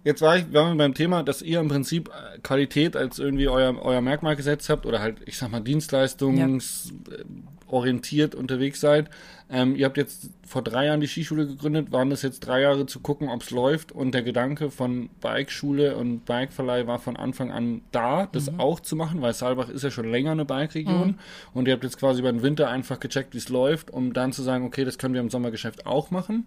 [0.04, 3.48] jetzt war ich, waren wir beim Thema, dass ihr im Prinzip äh, Qualität als irgendwie
[3.48, 9.10] euer, euer Merkmal gesetzt habt oder halt, ich sag mal, dienstleistungsorientiert unterwegs seid.
[9.52, 12.86] Ähm, ihr habt jetzt vor drei Jahren die Skischule gegründet, waren das jetzt drei Jahre
[12.86, 17.50] zu gucken, ob es läuft und der Gedanke von Bikeschule und Bikeverleih war von Anfang
[17.50, 21.18] an da, das auch zu machen, weil Saalbach ist ja schon länger eine Bike-Region
[21.52, 24.32] und ihr habt jetzt quasi über den Winter einfach gecheckt, wie es läuft, um dann
[24.32, 26.46] zu sagen, okay, das können wir im Sommergeschäft auch machen.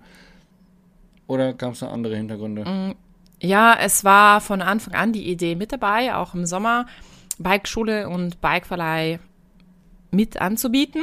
[1.28, 2.96] Oder gab es noch andere Hintergründe?
[3.44, 6.86] Ja, es war von Anfang an die Idee mit dabei, auch im Sommer.
[7.40, 9.20] Bikeschule und Bikeverleih
[10.12, 11.02] mit anzubieten.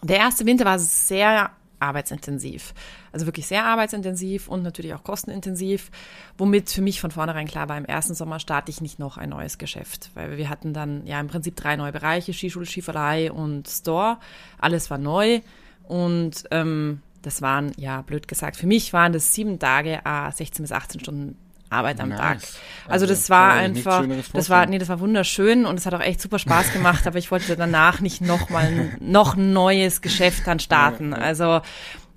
[0.00, 2.72] Der erste Winter war sehr arbeitsintensiv.
[3.10, 5.90] Also wirklich sehr arbeitsintensiv und natürlich auch kostenintensiv,
[6.38, 9.30] womit für mich von vornherein klar war, im ersten Sommer starte ich nicht noch ein
[9.30, 13.66] neues Geschäft, weil wir hatten dann ja im Prinzip drei neue Bereiche, Skischule, Skiverleih und
[13.66, 14.18] Store.
[14.58, 15.40] Alles war neu
[15.82, 20.62] und ähm, das waren, ja, blöd gesagt, für mich waren das sieben Tage, ah, 16
[20.62, 21.36] bis 18 Stunden
[21.68, 22.18] Arbeit am Nice.
[22.18, 22.36] Tag.
[22.36, 22.52] Also,
[22.88, 26.20] Also, das war einfach, das war, nee, das war wunderschön und es hat auch echt
[26.20, 30.46] super Spaß gemacht, aber ich wollte danach nicht noch mal ein noch ein neues Geschäft
[30.46, 31.14] dann starten.
[31.14, 31.60] Also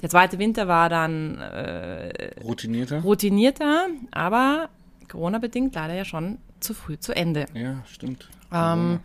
[0.01, 3.01] der zweite Winter war dann äh, Routinierter?
[3.01, 4.69] routinierter, aber
[5.07, 7.45] Corona-bedingt leider ja schon zu früh zu Ende.
[7.53, 8.29] ja, stimmt.
[8.51, 8.99] Ähm,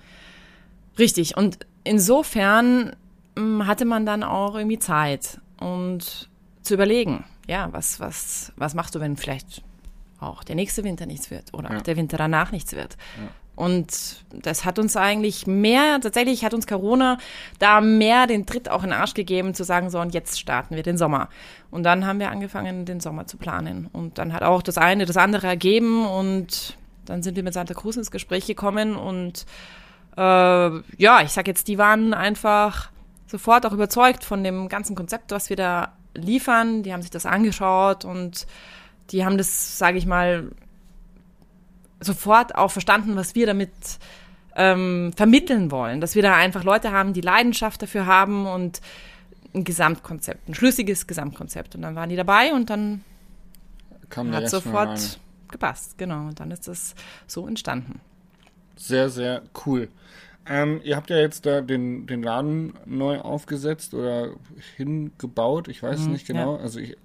[0.99, 1.37] richtig.
[1.37, 2.97] Und insofern
[3.37, 6.29] mh, hatte man dann auch irgendwie Zeit und
[6.63, 9.63] zu überlegen, ja, was, was, was machst du, wenn vielleicht
[10.21, 11.79] auch der nächste Winter nichts wird oder Ja.
[11.79, 12.97] auch der Winter danach nichts wird.
[13.55, 17.19] Und das hat uns eigentlich mehr, tatsächlich hat uns Corona
[17.59, 20.77] da mehr den Tritt auch in den Arsch gegeben, zu sagen, so, und jetzt starten
[20.77, 21.29] wir den Sommer.
[21.71, 23.89] Und dann haben wir angefangen, den Sommer zu planen.
[23.93, 27.75] Und dann hat auch das eine das andere ergeben und dann sind wir mit Santa
[27.75, 29.45] Cruz ins Gespräch gekommen und
[30.17, 32.91] äh, ja, ich sag jetzt, die waren einfach
[33.29, 36.83] sofort auch überzeugt von dem ganzen Konzept, was wir da liefern.
[36.83, 38.47] Die haben sich das angeschaut und
[39.11, 40.51] die haben das, sage ich mal,
[42.01, 43.73] sofort auch verstanden, was wir damit
[44.57, 46.01] ähm, vermitteln wollen.
[46.01, 48.81] Dass wir da einfach Leute haben, die Leidenschaft dafür haben und
[49.55, 51.75] ein Gesamtkonzept, ein schlüssiges Gesamtkonzept.
[51.75, 53.05] Und dann waren die dabei und dann
[54.11, 55.99] Kam hat sofort gepasst.
[55.99, 56.95] Genau, und dann ist das
[57.27, 58.01] so entstanden.
[58.77, 59.89] Sehr, sehr cool.
[60.51, 64.29] Ähm, ihr habt ja jetzt da den, den Laden neu aufgesetzt oder
[64.77, 65.69] hingebaut.
[65.69, 66.57] Ich weiß es Mhm, nicht genau.
[66.57, 66.97] Also ich,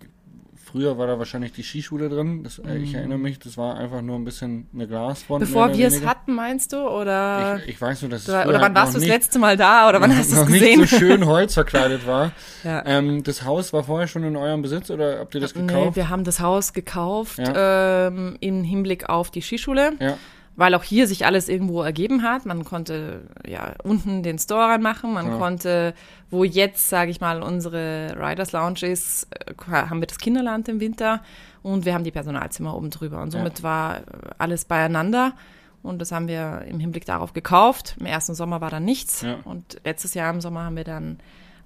[0.63, 2.43] früher war da wahrscheinlich die Skischule drin.
[2.43, 5.39] Das, äh, Ich erinnere mich, das war einfach nur ein bisschen eine Mhm.
[5.39, 6.77] Bevor wir es hatten, meinst du?
[6.77, 9.39] Oder, Ich, ich weiß nur, dass es oder, früher oder wann warst du das letzte
[9.39, 9.87] Mal da?
[9.89, 10.79] Oder wann hast du es noch gesehen?
[10.79, 12.31] nicht so schön Holz verkleidet war.
[12.63, 12.81] Ja.
[12.85, 15.97] Ähm, das Haus war vorher schon in eurem Besitz oder habt ihr das Nee, gekauft?
[15.97, 18.07] wir haben das Haus gekauft Ja.
[18.07, 20.17] ähm, im Hinblick auf die Skischule, ja,
[20.55, 22.45] weil auch hier sich alles irgendwo ergeben hat.
[22.45, 25.37] Man konnte ja unten den Store reinmachen, man Ja.
[25.37, 25.93] konnte,
[26.29, 30.79] wo jetzt, sage ich mal, unsere Riders Lounge ist, äh, haben wir das Kinderland im
[30.79, 31.21] Winter
[31.63, 33.21] und wir haben die Personalzimmer oben drüber.
[33.21, 34.01] Und somit war äh,
[34.37, 35.33] alles beieinander.
[35.81, 37.95] Und das haben wir im Hinblick darauf gekauft.
[37.99, 39.21] Im ersten Sommer war dann nichts.
[39.21, 39.35] Ja.
[39.43, 41.17] Und letztes Jahr im Sommer haben wir dann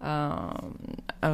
[0.03, 1.29] äh, äh,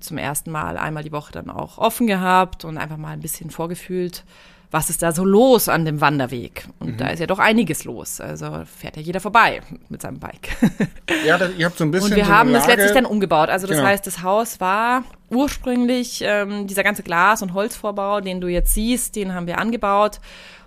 [0.00, 3.50] zum ersten Mal einmal die Woche dann auch offen gehabt und einfach mal ein bisschen
[3.50, 4.24] vorgefühlt,
[4.74, 6.66] was ist da so los an dem Wanderweg.
[6.80, 6.96] Und Mhm.
[6.96, 8.20] da ist ja doch einiges los.
[8.20, 10.48] Also fährt ja jeder vorbei mit seinem Bike.
[11.24, 13.50] ja das, ihr habt so ein bisschen Und wir so haben das letztlich dann umgebaut.
[13.50, 13.88] Also das Genau.
[13.88, 19.14] heißt, das Haus war ursprünglich ähm, dieser ganze Glas- und Holzvorbau, den du jetzt siehst,
[19.14, 20.18] den haben wir angebaut.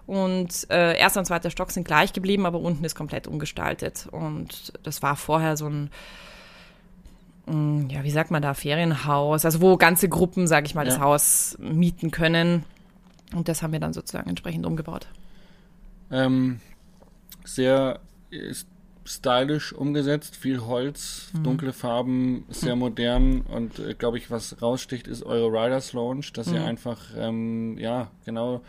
[0.05, 4.07] Und äh, erster und zweiter Stock sind gleich geblieben, aber unten ist komplett umgestaltet.
[4.09, 5.89] Und das war vorher so ein,
[7.47, 10.95] mh, ja, wie sagt man da, Ferienhaus, also wo ganze Gruppen, sage ich mal, das
[10.95, 11.01] Ja.
[11.01, 12.63] Haus mieten können.
[13.35, 15.07] Und das haben wir dann sozusagen entsprechend umgebaut.
[16.11, 16.59] ähm,
[17.43, 18.67] sehr ist
[19.05, 21.43] stylisch umgesetzt, viel Holz, Mhm.
[21.43, 26.47] dunkle Farben, sehr modern und äh, glaube ich, was raussticht, ist eure Riders Lounge, dass
[26.47, 26.53] Mhm.
[26.55, 28.61] ihr einfach, ähm, ja, genau.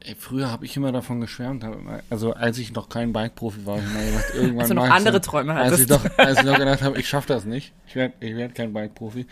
[0.00, 1.64] Ey, früher habe ich immer davon geschwärmt,
[2.10, 5.12] also als ich noch kein Bike-Profi war, ich immer gedacht, irgendwann Als du noch andere
[5.14, 5.22] dann.
[5.22, 6.08] Träume als ich, hattest.
[6.08, 8.72] noch, als ich noch gedacht habe, ich schaffe das nicht, ich werde ich werd kein
[8.72, 9.26] Bike-Profi,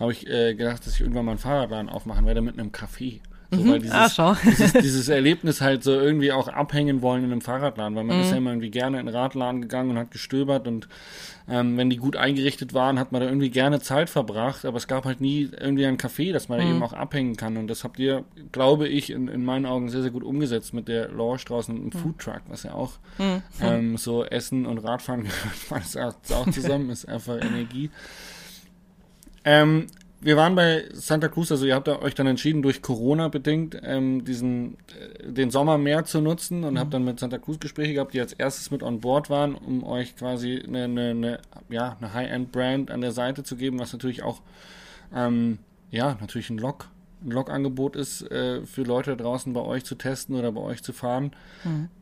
[0.00, 3.20] habe ich äh, gedacht, dass ich irgendwann mal einen Fahrradladen aufmachen werde mit einem Café.
[3.64, 4.34] So, weil dieses, schau.
[4.44, 8.26] dieses, dieses Erlebnis halt so irgendwie auch abhängen wollen in einem Fahrradladen, weil man ist
[8.28, 8.32] Mhm.
[8.32, 10.88] ja immer irgendwie gerne in den Radladen gegangen und hat gestöbert und
[11.48, 14.88] ähm, wenn die gut eingerichtet waren, hat man da irgendwie gerne Zeit verbracht, aber es
[14.88, 16.70] gab halt nie irgendwie ein Café, dass man da Mhm.
[16.70, 20.02] eben auch abhängen kann und das habt ihr, glaube ich, in, in meinen Augen sehr,
[20.02, 23.42] sehr gut umgesetzt mit der Lounge draußen und dem Foodtruck, was ja auch Mhm.
[23.62, 27.90] ähm, so Essen und Radfahren gehört alles auch, auch zusammen, ist einfach Energie.
[29.44, 29.86] Ähm,
[30.20, 34.24] wir waren bei Santa Cruz, also ihr habt euch dann entschieden, durch Corona bedingt, ähm,
[34.24, 38.14] diesen, äh, den Sommer mehr zu nutzen und habt dann mit Santa Cruz Gespräche gehabt,
[38.14, 42.14] die als erstes mit on board waren, um euch quasi eine, eine, eine, ja, eine
[42.14, 44.40] High-End-Brand an der Seite zu geben, was natürlich auch,
[45.14, 45.58] ähm,
[45.90, 46.88] ja, natürlich ein Log,
[47.22, 50.92] ein Log-Angebot ist, äh, für Leute draußen bei euch zu testen oder bei euch zu
[50.92, 51.32] fahren.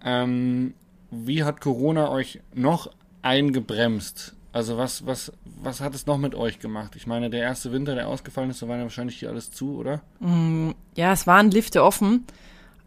[0.05, 0.75] Ähm,
[1.11, 2.91] wie hat Corona euch noch
[3.23, 4.34] eingebremst?
[4.55, 6.95] Also was, was, was hat es noch mit euch gemacht?
[6.95, 9.77] Ich meine, der erste Winter, der ausgefallen ist, da waren ja wahrscheinlich hier alles zu,
[9.77, 10.01] oder?
[10.95, 12.25] Ja, es waren Lifte offen,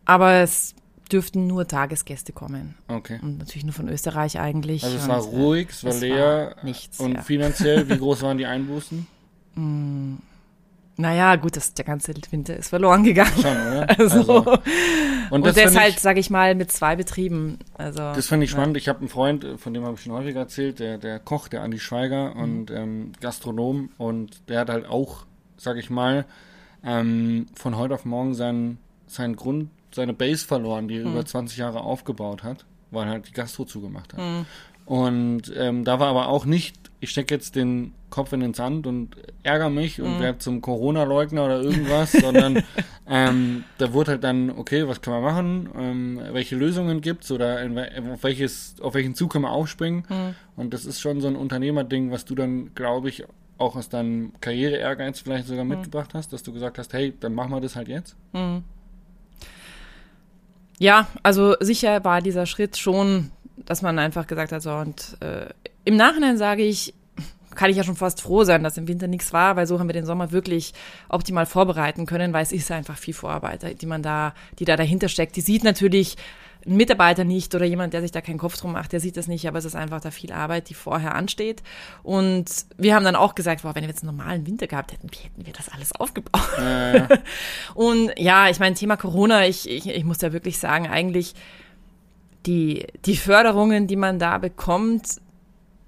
[0.06, 0.76] aber es
[1.12, 2.76] dürften nur Tagesgäste kommen.
[2.88, 3.20] Okay.
[3.22, 4.86] Und natürlich nur von Österreich eigentlich.
[4.86, 6.56] Also es war äh, ruhig, es war es leer.
[6.56, 7.22] war nichts, Und ja.
[7.22, 9.06] finanziell, wie groß waren die Einbußen?
[11.00, 13.32] Naja, gut, das, der ganze Winter ist verloren gegangen.
[13.40, 13.88] Schon, oder?
[14.00, 14.58] Also, Also,
[15.30, 17.60] und, das der ist find halt, sage ich mal, mit zwei Betrieben.
[17.78, 18.78] Also, Das fand ich spannend.
[18.78, 21.62] Ich habe einen Freund, von dem habe ich schon häufiger erzählt, der, der Koch, der
[21.62, 22.42] Andi Schweiger Mhm.
[22.42, 25.26] und ähm, Gastronom und der hat halt auch,
[25.58, 26.26] sag ich mal,
[26.84, 31.12] ähm, von heute auf morgen seinen, seinen Grund, seine Base verloren, die er Mhm.
[31.12, 34.46] über 20 Jahre aufgebaut hat, weil er halt die Gastro zugemacht hat.
[34.86, 38.88] Und ähm, da war aber auch nicht, ich stecke jetzt den Kopf in den Sand
[38.88, 40.06] und ärgere mich Mhm.
[40.06, 42.64] und werde zum Corona-Leugner oder irgendwas, sondern
[43.08, 47.62] ähm, da wurde halt dann, okay, was können wir machen, ähm, welche Lösungen gibt's oder
[47.62, 50.04] in, auf, welches, auf welchen Zug können wir aufspringen.
[50.10, 50.36] Mhm.
[50.56, 53.24] Und das ist schon so ein Unternehmerding, was du dann, glaube ich,
[53.58, 55.72] auch aus deinem Karriere-Ehrgeiz vielleicht sogar Mhm.
[55.72, 58.16] mitgebracht hast, dass du gesagt hast, hey, dann machen wir das halt jetzt.
[60.80, 63.32] Ja, also sicher war dieser Schritt schon,
[63.66, 65.48] dass man einfach gesagt hat, so und äh,
[65.86, 66.94] im Nachhinein sage ich,
[67.58, 69.90] kann ich ja schon fast froh sein, dass im Winter nichts war, weil so haben
[69.90, 70.74] wir den Sommer wirklich
[71.10, 75.10] optimal vorbereiten können, weil es ist einfach viel Vorarbeit, die man da, die da dahinter
[75.10, 75.36] steckt.
[75.36, 76.16] Die sieht natürlich
[76.66, 79.28] ein Mitarbeiter nicht oder jemand, der sich da keinen Kopf drum macht, der sieht das
[79.28, 81.64] nicht, aber es ist einfach da viel Arbeit, die vorher ansteht.
[82.04, 85.10] Und wir haben dann auch gesagt, boah, wenn wir jetzt einen normalen Winter gehabt hätten,
[85.12, 86.42] wie hätten wir das alles aufgebaut?
[86.60, 87.08] Äh,
[87.74, 91.36] Und ja, ich meine, Thema Corona, ich, ich, ich muss ja wirklich sagen, eigentlich
[92.46, 95.22] die, die Förderungen, die man da bekommt,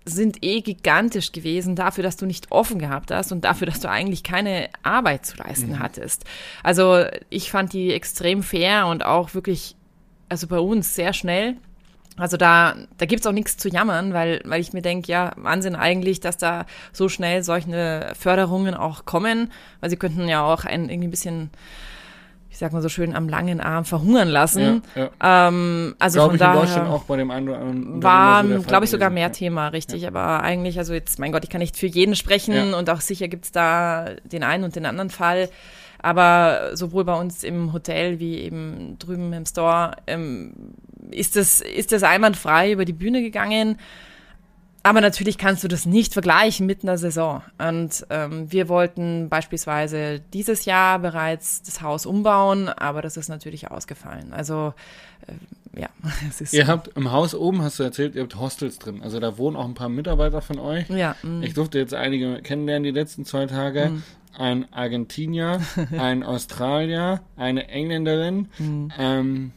[0.09, 3.89] sind eh gigantisch gewesen dafür, dass du nicht offen gehabt hast und dafür, dass du
[3.89, 6.25] eigentlich keine Arbeit zu leisten hattest.
[6.63, 9.75] Also ich fand die extrem fair und auch wirklich,
[10.27, 11.55] also bei uns sehr schnell.
[12.17, 15.75] Also da, da gibt's auch nichts zu jammern, weil, weil ich mir denke, ja, Wahnsinn
[15.75, 20.89] eigentlich, dass da so schnell solche Förderungen auch kommen, weil sie könnten ja auch einen
[20.89, 21.49] irgendwie ein bisschen,
[22.51, 24.81] ich sag mal so schön, am langen Arm verhungern lassen.
[24.95, 25.47] ja, ja.
[25.47, 28.43] Ähm, also glaube von ich in daher Deutschland auch bei dem einen oder anderen war,
[28.43, 29.29] so glaube ich, sogar mehr Ja.
[29.29, 30.07] Thema, richtig.
[30.07, 33.27] Aber eigentlich, also jetzt, mein Gott, ich kann nicht für jeden sprechen und auch sicher
[33.27, 35.49] gibt's da den einen und den anderen Fall.
[36.01, 40.53] Aber sowohl bei uns im Hotel wie eben drüben im Store ähm,
[41.11, 43.77] ist das, ist das einwandfrei über die Bühne gegangen.
[44.81, 47.41] Aber natürlich kannst du das nicht vergleichen mit einer Saison.
[47.57, 53.69] Und ähm, wir wollten beispielsweise dieses Jahr bereits das Haus umbauen, aber das ist natürlich
[53.69, 54.31] ausgefallen.
[54.31, 54.73] Also
[55.27, 55.89] äh, ja,
[56.29, 59.01] es ist Ihr habt im Haus oben, hast du erzählt, ihr habt Hostels drin.
[59.03, 60.89] Also da wohnen auch ein paar Mitarbeiter von euch.
[60.89, 61.43] ja, mm.
[61.43, 63.89] Ich durfte jetzt einige kennenlernen die letzten zwei Tage.
[63.91, 64.03] Mhm.
[64.37, 65.59] Ein Argentinier,
[65.97, 66.23] ein
[66.63, 69.51] Australier, eine Engländerin, ähm, da- Mhm.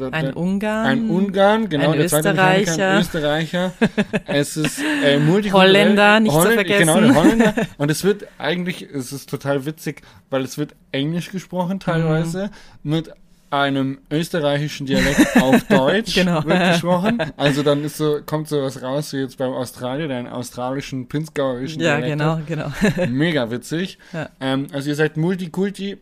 [0.00, 3.72] Ein da- Ungarn, ein Ungarn, genau, ein der zweite Mechaniker, ein Österreicher.
[3.80, 4.24] Österreicher.
[4.26, 5.68] es ist äh, multikulturell.
[5.68, 6.80] Holländer, nicht zu Holländ- vergessen.
[6.86, 7.54] Genau, der Holländer.
[7.78, 12.50] Und es wird eigentlich, es ist total witzig, weil es wird Englisch gesprochen teilweise
[12.82, 12.90] Mhm.
[12.90, 13.10] mit
[13.50, 16.42] einem österreichischen Dialekt auf Deutsch Genau.
[16.46, 17.18] wird gesprochen.
[17.36, 21.82] Also dann ist so, kommt sowas raus wie jetzt beim Australier, der einen australischen, pinzgauerischen
[21.82, 22.46] Ja, Dialekt genau, hat.
[22.46, 22.72] genau.
[23.10, 23.98] Mega witzig.
[24.14, 24.30] Ja.
[24.40, 25.98] Ähm, also ihr seid Multikulti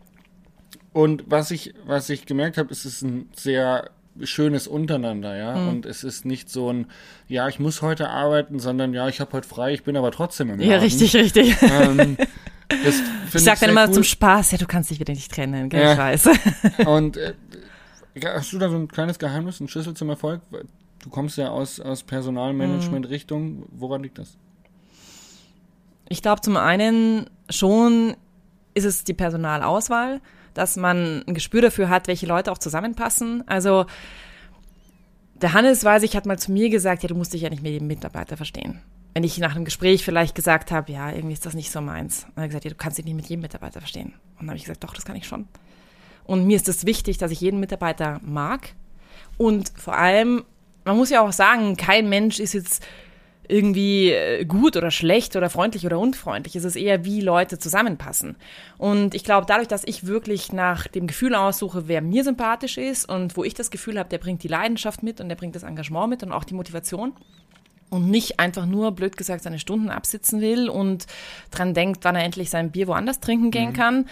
[0.92, 3.90] und was ich, was ich gemerkt habe, ist, es ist ein sehr
[4.22, 5.54] schönes Untereinander, ja.
[5.56, 5.68] Mhm.
[5.68, 6.86] Und es ist nicht so ein,
[7.28, 10.50] ja, ich muss heute arbeiten, sondern ja, ich habe heute frei, ich bin aber trotzdem
[10.50, 10.82] im Ja, Laden.
[10.82, 11.56] richtig, richtig.
[11.62, 12.16] Ähm,
[12.72, 13.94] Ich sag dann sehr immer cool.
[13.94, 15.92] zum Spaß, ja, du kannst dich wieder nicht trennen, gell, Ja.
[15.92, 16.28] ich weiß.
[16.86, 17.34] Und äh,
[18.24, 20.40] hast du da so ein kleines Geheimnis, ein Schlüssel zum Erfolg?
[21.02, 22.04] Du kommst ja aus, aus.
[22.04, 23.64] Personalmanagement-Richtung.
[23.72, 24.36] Woran liegt das?
[26.08, 28.14] Ich glaube, zum einen schon
[28.74, 30.20] ist es die Personalauswahl,
[30.54, 33.46] dass man ein Gespür dafür hat, welche Leute auch zusammenpassen.
[33.46, 33.86] Also
[35.34, 37.62] der Hannes, weiß ich, hat mal zu mir gesagt, ja, du musst dich ja nicht
[37.62, 38.80] mit jedem Mitarbeiter verstehen.
[39.14, 42.26] Wenn ich nach einem Gespräch vielleicht gesagt habe, ja, irgendwie ist das nicht so meins.
[42.26, 44.14] Hat er gesagt, ja, du kannst dich nicht mit jedem Mitarbeiter verstehen.
[44.34, 45.48] Und dann habe ich gesagt, doch, das kann ich schon.
[46.24, 48.74] Und mir ist es wichtig, dass ich jeden Mitarbeiter mag.
[49.36, 50.44] Und vor allem,
[50.84, 52.84] man muss ja auch sagen, kein Mensch ist jetzt
[53.50, 56.56] irgendwie äh, gut oder schlecht oder freundlich oder unfreundlich.
[56.56, 58.36] Es ist eher, wie Leute zusammenpassen.
[58.78, 63.08] Und ich glaube, dadurch, dass ich wirklich nach dem Gefühl aussuche, wer mir sympathisch ist
[63.08, 65.62] und wo ich das Gefühl habe, der bringt die Leidenschaft mit und der bringt das
[65.62, 67.12] Engagement mit und auch die Motivation
[67.90, 71.06] und nicht einfach nur, blöd gesagt, seine Stunden absitzen will und
[71.50, 74.06] dran denkt, wann er endlich sein Bier woanders trinken gehen kann.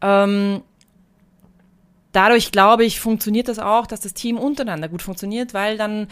[0.00, 0.62] Ähm,
[2.12, 6.08] dadurch, glaube ich, funktioniert das auch, dass das Team untereinander gut funktioniert, weil dann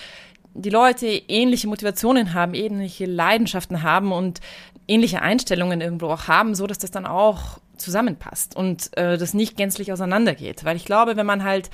[0.55, 4.41] die Leute ähnliche Motivationen haben, ähnliche Leidenschaften haben und
[4.89, 9.57] ähnliche Einstellungen irgendwo auch haben, so dass das dann auch zusammenpasst und äh, das nicht
[9.57, 10.65] gänzlich auseinandergeht.
[10.65, 11.71] Weil ich glaube, wenn man halt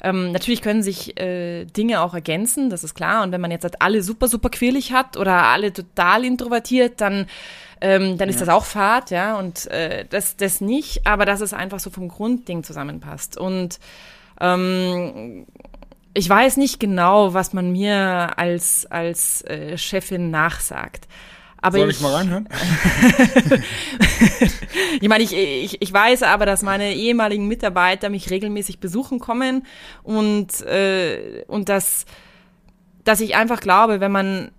[0.00, 3.22] ähm, natürlich können sich äh, Dinge auch ergänzen, das ist klar.
[3.22, 7.26] Und wenn man jetzt halt alle super, super quirlig hat oder alle total introvertiert, dann,
[7.80, 9.38] ähm, dann ist das auch Fahrt, ja.
[9.38, 13.36] Und äh, das, das nicht, aber dass es einfach so vom Grundding zusammenpasst.
[13.36, 13.80] Und
[14.40, 15.46] ähm,
[16.14, 21.06] ich weiß nicht genau, was man mir als, als äh, Chefin nachsagt.
[21.60, 22.48] Aber Soll ich mal reinhören?
[25.00, 29.66] ich meine, ich, ich, ich weiß aber, dass meine ehemaligen Mitarbeiter mich regelmäßig besuchen kommen
[30.04, 32.06] und, äh, und dass,
[33.02, 34.52] dass ich einfach glaube, wenn man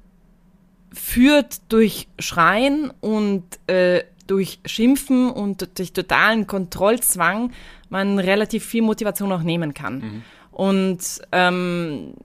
[0.91, 7.51] führt durch Schreien und äh, durch Schimpfen und durch totalen Kontrollzwang
[7.89, 9.99] man relativ viel Motivation auch nehmen kann.
[9.99, 10.23] Mhm.
[10.59, 12.15] Und ähm,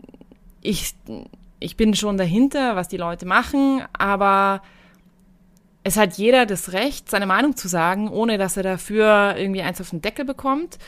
[0.60, 0.96] ich,
[1.60, 4.60] ich bin schon dahinter, was die Leute machen, aber
[5.84, 9.80] es hat jeder das Recht, seine Meinung zu sagen, ohne dass er dafür irgendwie eins
[9.80, 10.78] auf den Deckel bekommt.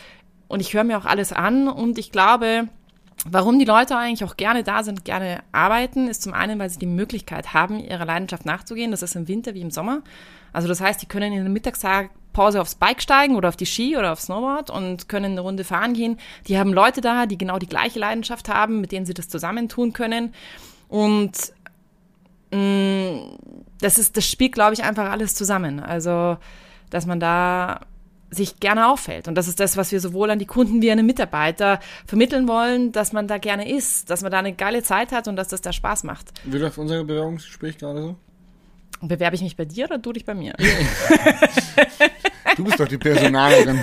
[0.48, 2.66] Und ich höre mir auch alles an und ich glaube,
[3.30, 6.80] warum die Leute eigentlich auch gerne da sind, gerne arbeiten, ist zum einen, weil sie
[6.80, 8.90] die Möglichkeit haben, ihrer Leidenschaft nachzugehen.
[8.90, 10.02] Das ist im Winter wie im Sommer.
[10.52, 11.52] Also das heißt, die können in der
[12.36, 15.64] Mittagspause aufs Bike steigen oder auf die Ski oder aufs Snowboard und können eine Runde
[15.64, 16.18] fahren gehen.
[16.46, 19.92] Die haben Leute da, die genau die gleiche Leidenschaft haben, mit denen sie das zusammentun
[19.92, 20.34] können.
[20.88, 21.32] Und
[22.52, 23.38] mh, mm,
[23.80, 25.80] das ist, das spielt, glaube ich, einfach alles zusammen.
[25.80, 26.38] Also,
[26.90, 27.80] dass man da
[28.30, 29.28] sich gerne auffällt.
[29.28, 32.48] Und das ist das, was wir sowohl an die Kunden wie an den Mitarbeiter vermitteln
[32.48, 35.48] wollen, dass man da gerne ist, dass man da eine geile Zeit hat und dass
[35.48, 36.32] das da Spaß macht.
[36.44, 38.16] Wie läuft unser Bewerbungsgespräch gerade so?
[39.00, 40.54] Bewerbe ich mich bei dir oder du dich bei mir?
[42.56, 43.78] du bist doch die Personalerin.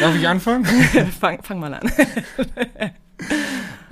[0.00, 0.64] Darf ich anfangen?
[1.20, 1.90] fang, fang mal an.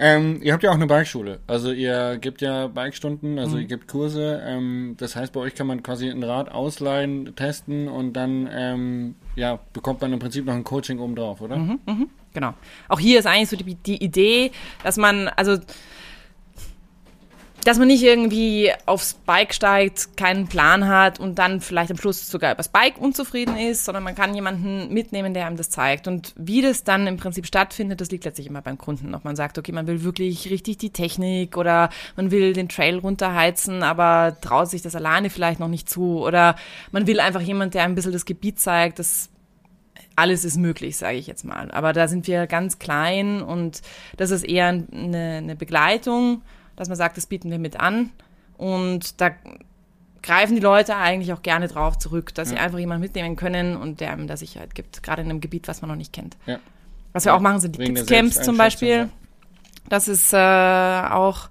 [0.04, 1.38] Ähm, ihr habt ja auch eine Bikeschule.
[1.46, 3.62] Also ihr gebt ja Bikestunden, also mhm.
[3.62, 4.42] ihr gebt Kurse.
[4.44, 9.14] Ähm, das heißt, bei euch kann man quasi ein Rad ausleihen, testen und dann ähm,
[9.36, 11.56] ja, bekommt man im Prinzip noch ein Coaching oben drauf, oder?
[11.56, 12.54] Mhm, mh, genau.
[12.88, 14.50] Auch hier ist eigentlich so die, die Idee,
[14.82, 15.58] dass man, also
[17.64, 22.28] dass man nicht irgendwie aufs Bike steigt, keinen Plan hat und dann vielleicht am Schluss
[22.28, 26.08] sogar übers Bike unzufrieden ist, sondern man kann jemanden mitnehmen, der einem das zeigt.
[26.08, 29.14] Und wie das dann im Prinzip stattfindet, das liegt letztlich immer beim Kunden.
[29.14, 32.98] Ob man sagt, okay, man will wirklich richtig die Technik oder man will den Trail
[32.98, 36.56] runterheizen, aber traut sich das alleine vielleicht noch nicht zu oder
[36.90, 39.28] man will einfach jemand, der ein bisschen das Gebiet zeigt, das
[40.16, 41.70] alles ist möglich, sage ich jetzt mal.
[41.70, 43.82] Aber da sind wir ganz klein und
[44.16, 46.42] das ist eher eine, eine Begleitung
[46.76, 48.10] dass man sagt, das bieten wir mit an.
[48.56, 49.30] Und da
[50.22, 52.56] greifen die Leute eigentlich auch gerne drauf zurück, dass ja.
[52.56, 55.68] sie einfach jemanden mitnehmen können und der einem da Sicherheit gibt, gerade in einem Gebiet,
[55.68, 56.36] was man noch nicht kennt.
[56.46, 56.58] Ja.
[57.12, 57.36] Was wir ja.
[57.36, 59.10] auch machen, sind die Kids Camps zum Beispiel.
[59.88, 61.48] Das ist äh, auch,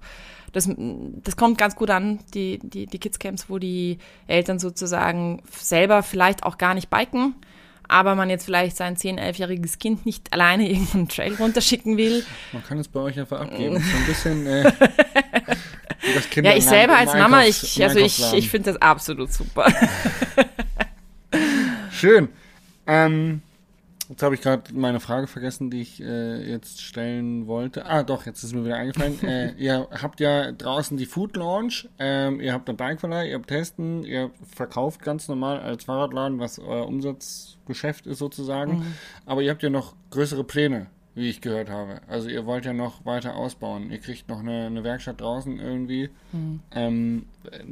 [0.52, 5.42] das, das kommt ganz gut an, die, die, die Kids Camps, wo die Eltern sozusagen
[5.50, 7.34] selber vielleicht auch gar nicht biken,
[7.92, 12.24] aber man jetzt vielleicht sein 10-, 11-jähriges Kind nicht alleine irgendeinen Trail runterschicken will.
[12.52, 13.78] Man kann es bei euch einfach abgeben.
[13.78, 14.46] so ein bisschen.
[14.46, 14.72] Äh,
[16.42, 19.66] ja, ich selber als Mama, ich, also ich, ich finde das absolut super.
[21.92, 22.28] Schön.
[22.86, 23.42] Ähm,
[24.12, 27.86] Jetzt habe ich gerade meine Frage vergessen, die ich äh, jetzt stellen wollte.
[27.86, 29.18] Ah, doch, jetzt ist mir wieder eingefallen.
[29.26, 33.46] äh, ihr habt ja draußen die Food Launch, ähm, ihr habt einen Bikeverleih, ihr habt
[33.46, 38.80] Testen, ihr verkauft ganz normal als Fahrradladen, was euer Umsatzgeschäft ist sozusagen.
[38.80, 38.94] Mhm.
[39.24, 42.00] Aber ihr habt ja noch größere Pläne wie ich gehört habe.
[42.08, 43.90] Also ihr wollt ja noch weiter ausbauen.
[43.90, 46.08] Ihr kriegt noch eine, eine Werkstatt draußen irgendwie.
[46.30, 46.60] Hm.
[46.72, 47.26] Ähm,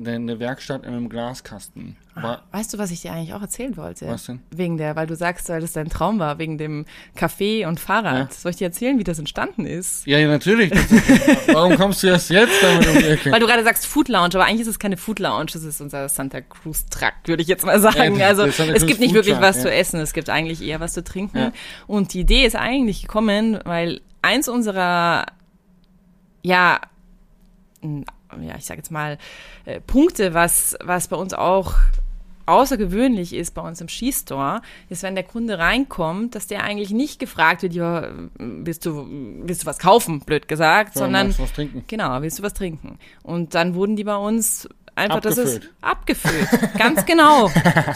[0.04, 1.96] eine, Werkstatt in einem Glaskasten.
[2.16, 4.06] Ah, weißt du, was ich dir eigentlich auch erzählen wollte?
[4.08, 4.40] Was denn?
[4.50, 6.84] Wegen der, weil du sagst, weil das dein Traum war, wegen dem
[7.16, 8.30] Café und Fahrrad.
[8.30, 8.34] Ja.
[8.36, 10.06] Soll ich dir erzählen, wie das entstanden ist?
[10.06, 10.70] Ja, ja natürlich.
[11.46, 13.30] Warum kommst du erst jetzt damit um die Ecke?
[13.30, 15.80] Weil du gerade sagst Food Lounge, aber eigentlich ist es keine Food Lounge, das ist
[15.80, 18.16] unser Santa Cruz Trakt, würde ich jetzt mal sagen.
[18.16, 21.04] Ja, also es gibt nicht wirklich was zu essen, es gibt eigentlich eher was zu
[21.04, 21.52] trinken.
[21.86, 25.26] Und die Idee ist eigentlich gekommen, gekommen, weil eins unserer,
[26.42, 26.80] ja,
[27.82, 29.18] ja, ich sage jetzt mal,
[29.64, 31.74] äh, Punkte, was, was bei uns auch
[32.46, 37.18] außergewöhnlich ist bei uns im Skistore, ist, wenn der Kunde reinkommt, dass der eigentlich nicht
[37.18, 39.06] gefragt wird, ja, willst du,
[39.42, 41.84] willst du was kaufen, blöd gesagt, ja, sondern, was trinken.
[41.86, 42.98] genau, willst du was trinken?
[43.22, 44.68] Und dann wurden die bei uns
[45.00, 45.46] einfach, abgefüllt.
[45.46, 46.78] das ist abgefüllt.
[46.78, 47.50] Ganz genau.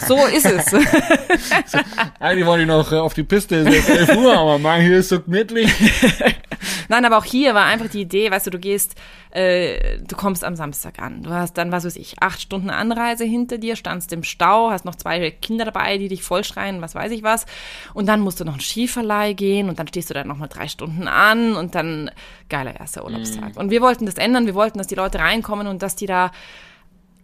[0.07, 0.73] So ist es.
[2.19, 4.97] Eigentlich wollte ich noch äh, auf die Piste, es ist 11 Uhr, aber man, hier
[4.97, 5.71] ist so gemütlich.
[6.89, 8.95] Nein, aber auch hier war einfach die Idee, weißt du, du gehst,
[9.31, 11.23] äh, du kommst am Samstag an.
[11.23, 14.85] Du hast dann, was weiß ich, acht Stunden Anreise hinter dir, standst im Stau, hast
[14.85, 17.45] noch zwei Kinder dabei, die dich vollschreien, was weiß ich was.
[17.93, 20.67] Und dann musst du noch einen Skiverleih gehen und dann stehst du da nochmal drei
[20.67, 22.11] Stunden an und dann
[22.49, 23.55] geiler erster Urlaubstag.
[23.55, 23.61] Mhm.
[23.61, 26.31] Und wir wollten das ändern, wir wollten, dass die Leute reinkommen und dass die da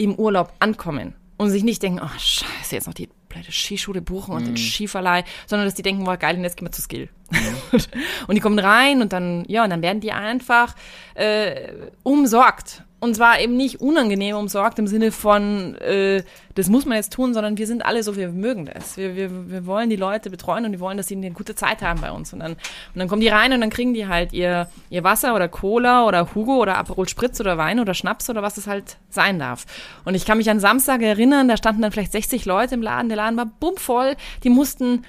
[0.01, 4.33] im Urlaub ankommen und sich nicht denken, oh scheiße, jetzt noch die blöde Skischule buchen
[4.33, 4.47] und mhm.
[4.47, 7.09] den Skiverleih, sondern dass die denken, wow, geil, und jetzt gehen wir zu Skill.
[7.31, 7.79] Mhm.
[8.27, 10.75] und die kommen rein und dann, ja, und dann werden die einfach
[11.15, 12.83] äh, umsorgt.
[13.01, 17.33] Und zwar eben nicht unangenehm umsorgt im Sinne von, äh, das muss man jetzt tun,
[17.33, 18.95] sondern wir sind alle so, wir mögen das.
[18.95, 21.81] Wir, wir, wir wollen die Leute betreuen und wir wollen, dass sie eine gute Zeit
[21.81, 22.31] haben bei uns.
[22.31, 22.59] Und dann, und
[22.93, 26.35] dann kommen die rein und dann kriegen die halt ihr, ihr Wasser oder Cola oder
[26.35, 29.65] Hugo oder Aperol Spritz oder Wein oder Schnaps oder was es halt sein darf.
[30.05, 33.09] Und ich kann mich an Samstag erinnern, da standen dann vielleicht 60 Leute im Laden,
[33.09, 35.05] der Laden war bummvoll, die mussten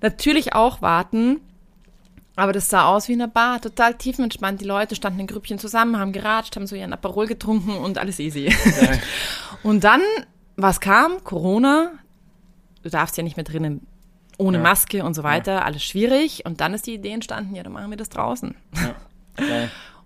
[0.00, 1.40] natürlich auch warten,
[2.38, 4.60] aber das sah aus wie in einer Bar, total tiefenentspannt.
[4.60, 8.20] Die Leute standen in Grüppchen zusammen, haben geratscht, haben so ihren Aperol getrunken und alles
[8.20, 8.54] easy.
[9.64, 10.00] und dann,
[10.56, 11.24] was kam?
[11.24, 11.90] Corona.
[12.84, 13.86] Du darfst ja nicht mehr drinnen
[14.38, 14.62] ohne Ja.
[14.62, 16.46] Maske und so weiter, alles schwierig.
[16.46, 18.54] Und dann ist die Idee entstanden, ja, dann machen wir das draußen.
[18.76, 18.94] Ja.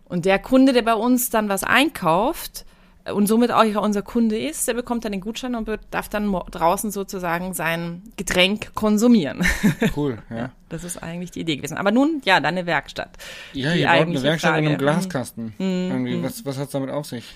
[0.04, 2.64] Und der Kunde, der bei uns dann was einkauft
[3.10, 6.92] und somit auch unser Kunde ist, der bekommt dann den Gutschein und darf dann draußen
[6.92, 9.44] sozusagen sein Getränk konsumieren.
[9.96, 10.50] Cool, ja.
[10.68, 11.76] Das ist eigentlich die Idee gewesen.
[11.76, 13.10] Aber nun, ja, deine Werkstatt.
[13.52, 14.84] Ja, ihr baut eine Werkstatt in einem Frage.
[14.84, 15.54] Glaskasten.
[15.58, 17.34] Irgendwie, was, was hat's damit auf sich?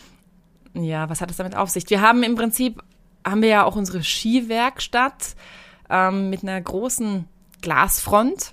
[0.74, 1.88] Ja, was hat es damit auf sich?
[1.90, 2.82] Wir haben im Prinzip,
[3.24, 5.34] haben wir ja auch unsere Skiwerkstatt
[5.90, 7.26] ähm, mit einer großen
[7.60, 8.52] Glasfront.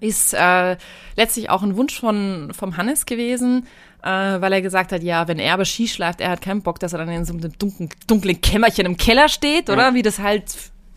[0.00, 0.76] Ist äh,
[1.16, 3.66] letztlich auch ein Wunsch von, vom Hannes gewesen,
[4.06, 6.78] äh, weil er gesagt hat, ja, wenn er aber Ski schleift, er hat keinen Bock,
[6.78, 9.88] dass er dann in so einem dunklen, dunklen Kämmerchen im Keller steht, oder?
[9.88, 9.94] Ja.
[9.94, 10.44] Wie das halt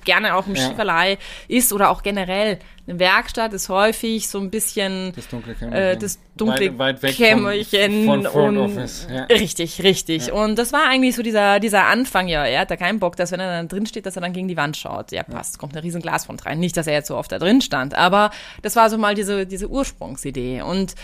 [0.05, 0.67] gerne auch im Ja.
[0.67, 1.17] Skiverleih
[1.49, 2.59] ist oder auch generell.
[2.87, 5.83] Eine Werkstatt ist häufig so ein bisschen Das dunkle Kämmerchen.
[5.83, 9.07] äh, das dunkle weit, weit weg Kämmerchen von, von Front und Office.
[9.11, 9.23] Ja.
[9.25, 10.31] richtig, richtig.
[10.31, 13.31] Und das war eigentlich so dieser, dieser Anfang, ja, er hat da keinen Bock, dass
[13.31, 15.11] wenn er dann drin steht, dass er dann gegen die Wand schaut.
[15.11, 16.59] Ja, passt, kommt eine riesen Glasfront rein.
[16.59, 18.31] Nicht, dass er jetzt so oft da drin stand, aber
[18.61, 20.61] das war so mal diese, diese Ursprungsidee.
[20.61, 20.95] Und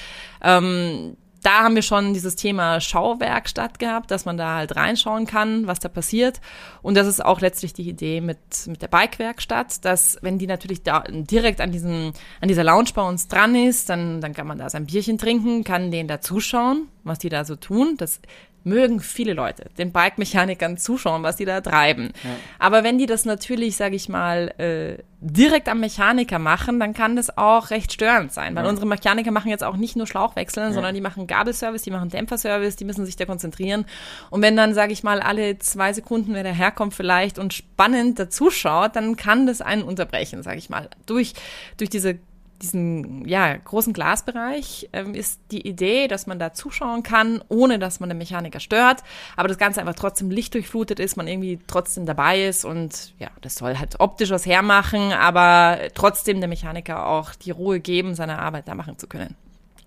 [0.43, 5.67] ähm, da haben wir schon dieses Thema Schauwerkstatt gehabt, dass man da halt reinschauen kann,
[5.67, 6.41] was da passiert.
[6.81, 10.81] Und das ist auch letztlich die Idee mit, mit der Bikewerkstatt, dass wenn die natürlich
[10.81, 14.57] da direkt an diesem, an dieser Lounge bei uns dran ist, dann, dann kann man
[14.57, 17.95] da sein Bierchen trinken, kann denen da zuschauen, was die da so tun.
[17.97, 18.21] Das
[18.66, 22.11] mögen viele Leute, den Bike-Mechanikern zuschauen, was die da treiben.
[22.59, 27.16] Aber wenn die das natürlich, sage ich mal, äh, direkt am Mechaniker machen, dann kann
[27.16, 28.70] das auch recht störend sein, weil Ja.
[28.70, 32.76] unsere Mechaniker machen jetzt auch nicht nur Schlauchwechseln, sondern die machen Gabelservice, die machen Dämpferservice,
[32.76, 33.86] die müssen sich da konzentrieren.
[34.32, 38.95] Und wenn dann, sage ich mal, alle zwei Sekunden, wer daherkommt vielleicht und spannend dazuschaut,
[38.95, 40.89] dann kann das einen unterbrechen, sage ich mal.
[41.05, 41.34] Durch,
[41.78, 42.18] durch diese
[42.62, 47.99] diesen ja, großen Glasbereich ähm, ist die Idee, dass man da zuschauen kann, ohne dass
[47.99, 49.03] man den Mechaniker stört,
[49.36, 53.56] aber das Ganze einfach trotzdem lichtdurchflutet ist, man irgendwie trotzdem dabei ist und ja, das
[53.56, 58.68] soll halt optisch was hermachen, aber trotzdem der Mechaniker auch die Ruhe geben, seine Arbeit
[58.68, 59.36] da machen zu können.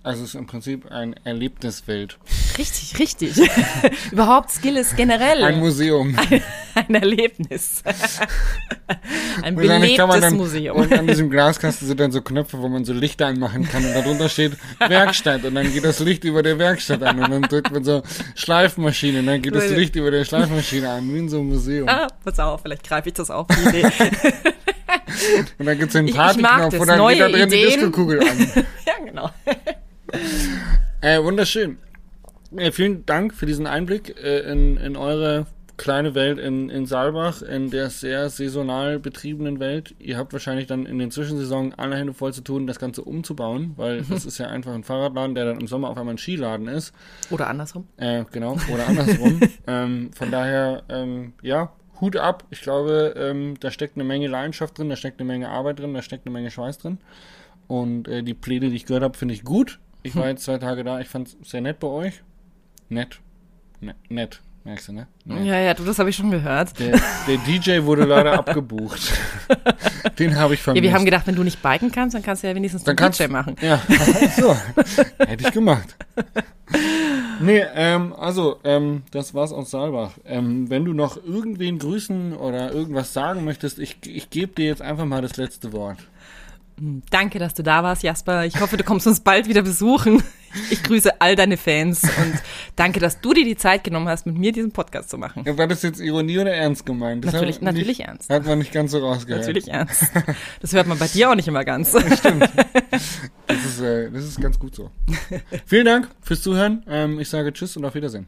[0.09, 2.17] Also es ist im Prinzip ein Erlebniswelt.
[2.57, 3.51] Richtig, richtig.
[4.11, 6.17] Überhaupt Skill ist generell Ein Museum.
[6.75, 7.83] ein Erlebnis.
[9.43, 10.77] ein Wahrscheinlich kann man belebtes dann, Museum.
[10.79, 13.93] Und an diesem Glaskasten sind dann so Knöpfe, wo man so Lichter anmachen kann und
[13.93, 14.53] darunter steht
[14.89, 18.03] Werkstatt und dann geht das Licht über der Werkstatt an und dann drückt man so
[18.35, 19.69] Schleifmaschine und dann geht das.
[19.69, 21.87] Licht über der Schleifmaschine an, wie in so einem Museum.
[21.87, 23.93] Ah, pass auf, vielleicht greife ich das auf, die Idee.
[25.59, 27.81] Und dann gibt es mag Partyknopf und dann Neue geht da drin die Ideen.
[27.81, 28.51] Disco-Kugel an.
[28.87, 29.31] ja, genau.
[31.01, 31.79] Äh, wunderschön.
[32.57, 35.47] Äh, vielen Dank für diesen Einblick äh, in, in eure
[35.79, 39.95] kleine Welt in, in Saalbach, in der sehr saisonal betriebenen Welt.
[39.99, 43.73] Ihr habt wahrscheinlich dann in den Zwischensaison alle Hände voll zu tun, das Ganze umzubauen,
[43.77, 46.67] weil das ist ja einfach ein Fahrradladen, der dann im Sommer auf einmal ein Skiladen
[46.67, 46.93] ist.
[47.31, 47.87] Oder andersrum.
[47.97, 49.41] Äh, genau, oder andersrum.
[49.67, 52.45] ähm, von daher, ähm, ja, Hut ab.
[52.51, 55.95] Ich glaube, ähm, da steckt eine Menge Leidenschaft drin, da steckt eine Menge Arbeit drin,
[55.95, 56.99] da steckt eine Menge Schweiß drin.
[57.67, 59.79] Und äh, die Pläne, die ich gehört habe, finde ich gut.
[60.09, 62.23] Ich war jetzt zwei Tage da, ich fand es sehr nett bei euch.
[62.89, 63.21] Nett.
[63.81, 65.07] Ne nett, merkst du, ne?
[65.25, 65.45] Nett.
[65.45, 66.79] Ja, ja, du, das habe ich schon gehört.
[66.79, 66.99] Der,
[67.29, 69.13] der DJ wurde leider abgebucht.
[70.19, 70.83] Den habe ich Ja, vermisst.
[70.83, 73.03] wir haben gedacht, wenn du nicht biken kannst, dann kannst du ja wenigstens Dann den
[73.05, 73.55] kannst- DJ machen.
[73.61, 73.81] Ja,
[74.37, 74.57] so.
[75.19, 75.97] Hätte ich gemacht.
[77.41, 80.13] Nee, ähm, also, ähm, das war's aus Saalbach.
[80.25, 84.83] Ähm, wenn du noch irgendwen grüßen oder irgendwas sagen möchtest, ich, ich gebe dir jetzt
[84.83, 85.99] einfach mal das letzte Wort.
[87.11, 88.45] Danke, dass du da warst, Jasper.
[88.45, 90.23] Ich hoffe, du kommst uns bald wieder besuchen.
[90.71, 92.35] Ich grüße all deine Fans und
[92.75, 95.43] danke, dass du dir die Zeit genommen hast, mit mir diesen Podcast zu machen.
[95.45, 97.23] Ja, War das jetzt Ironie oder ernst gemeint?
[97.25, 98.31] Das Natürlich- natürlich nicht, ernst.
[98.31, 99.43] Hat man nicht ganz so rausgehört.
[99.43, 100.05] Natürlich ernst.
[100.63, 101.93] Das hört man bei dir auch nicht immer ganz.
[101.93, 104.91] Das ist, äh, das ist ganz gut so.
[105.67, 106.83] Vielen Dank fürs Zuhören.
[106.89, 108.27] Ähm, ich sage Tschüss und auf Wiedersehen.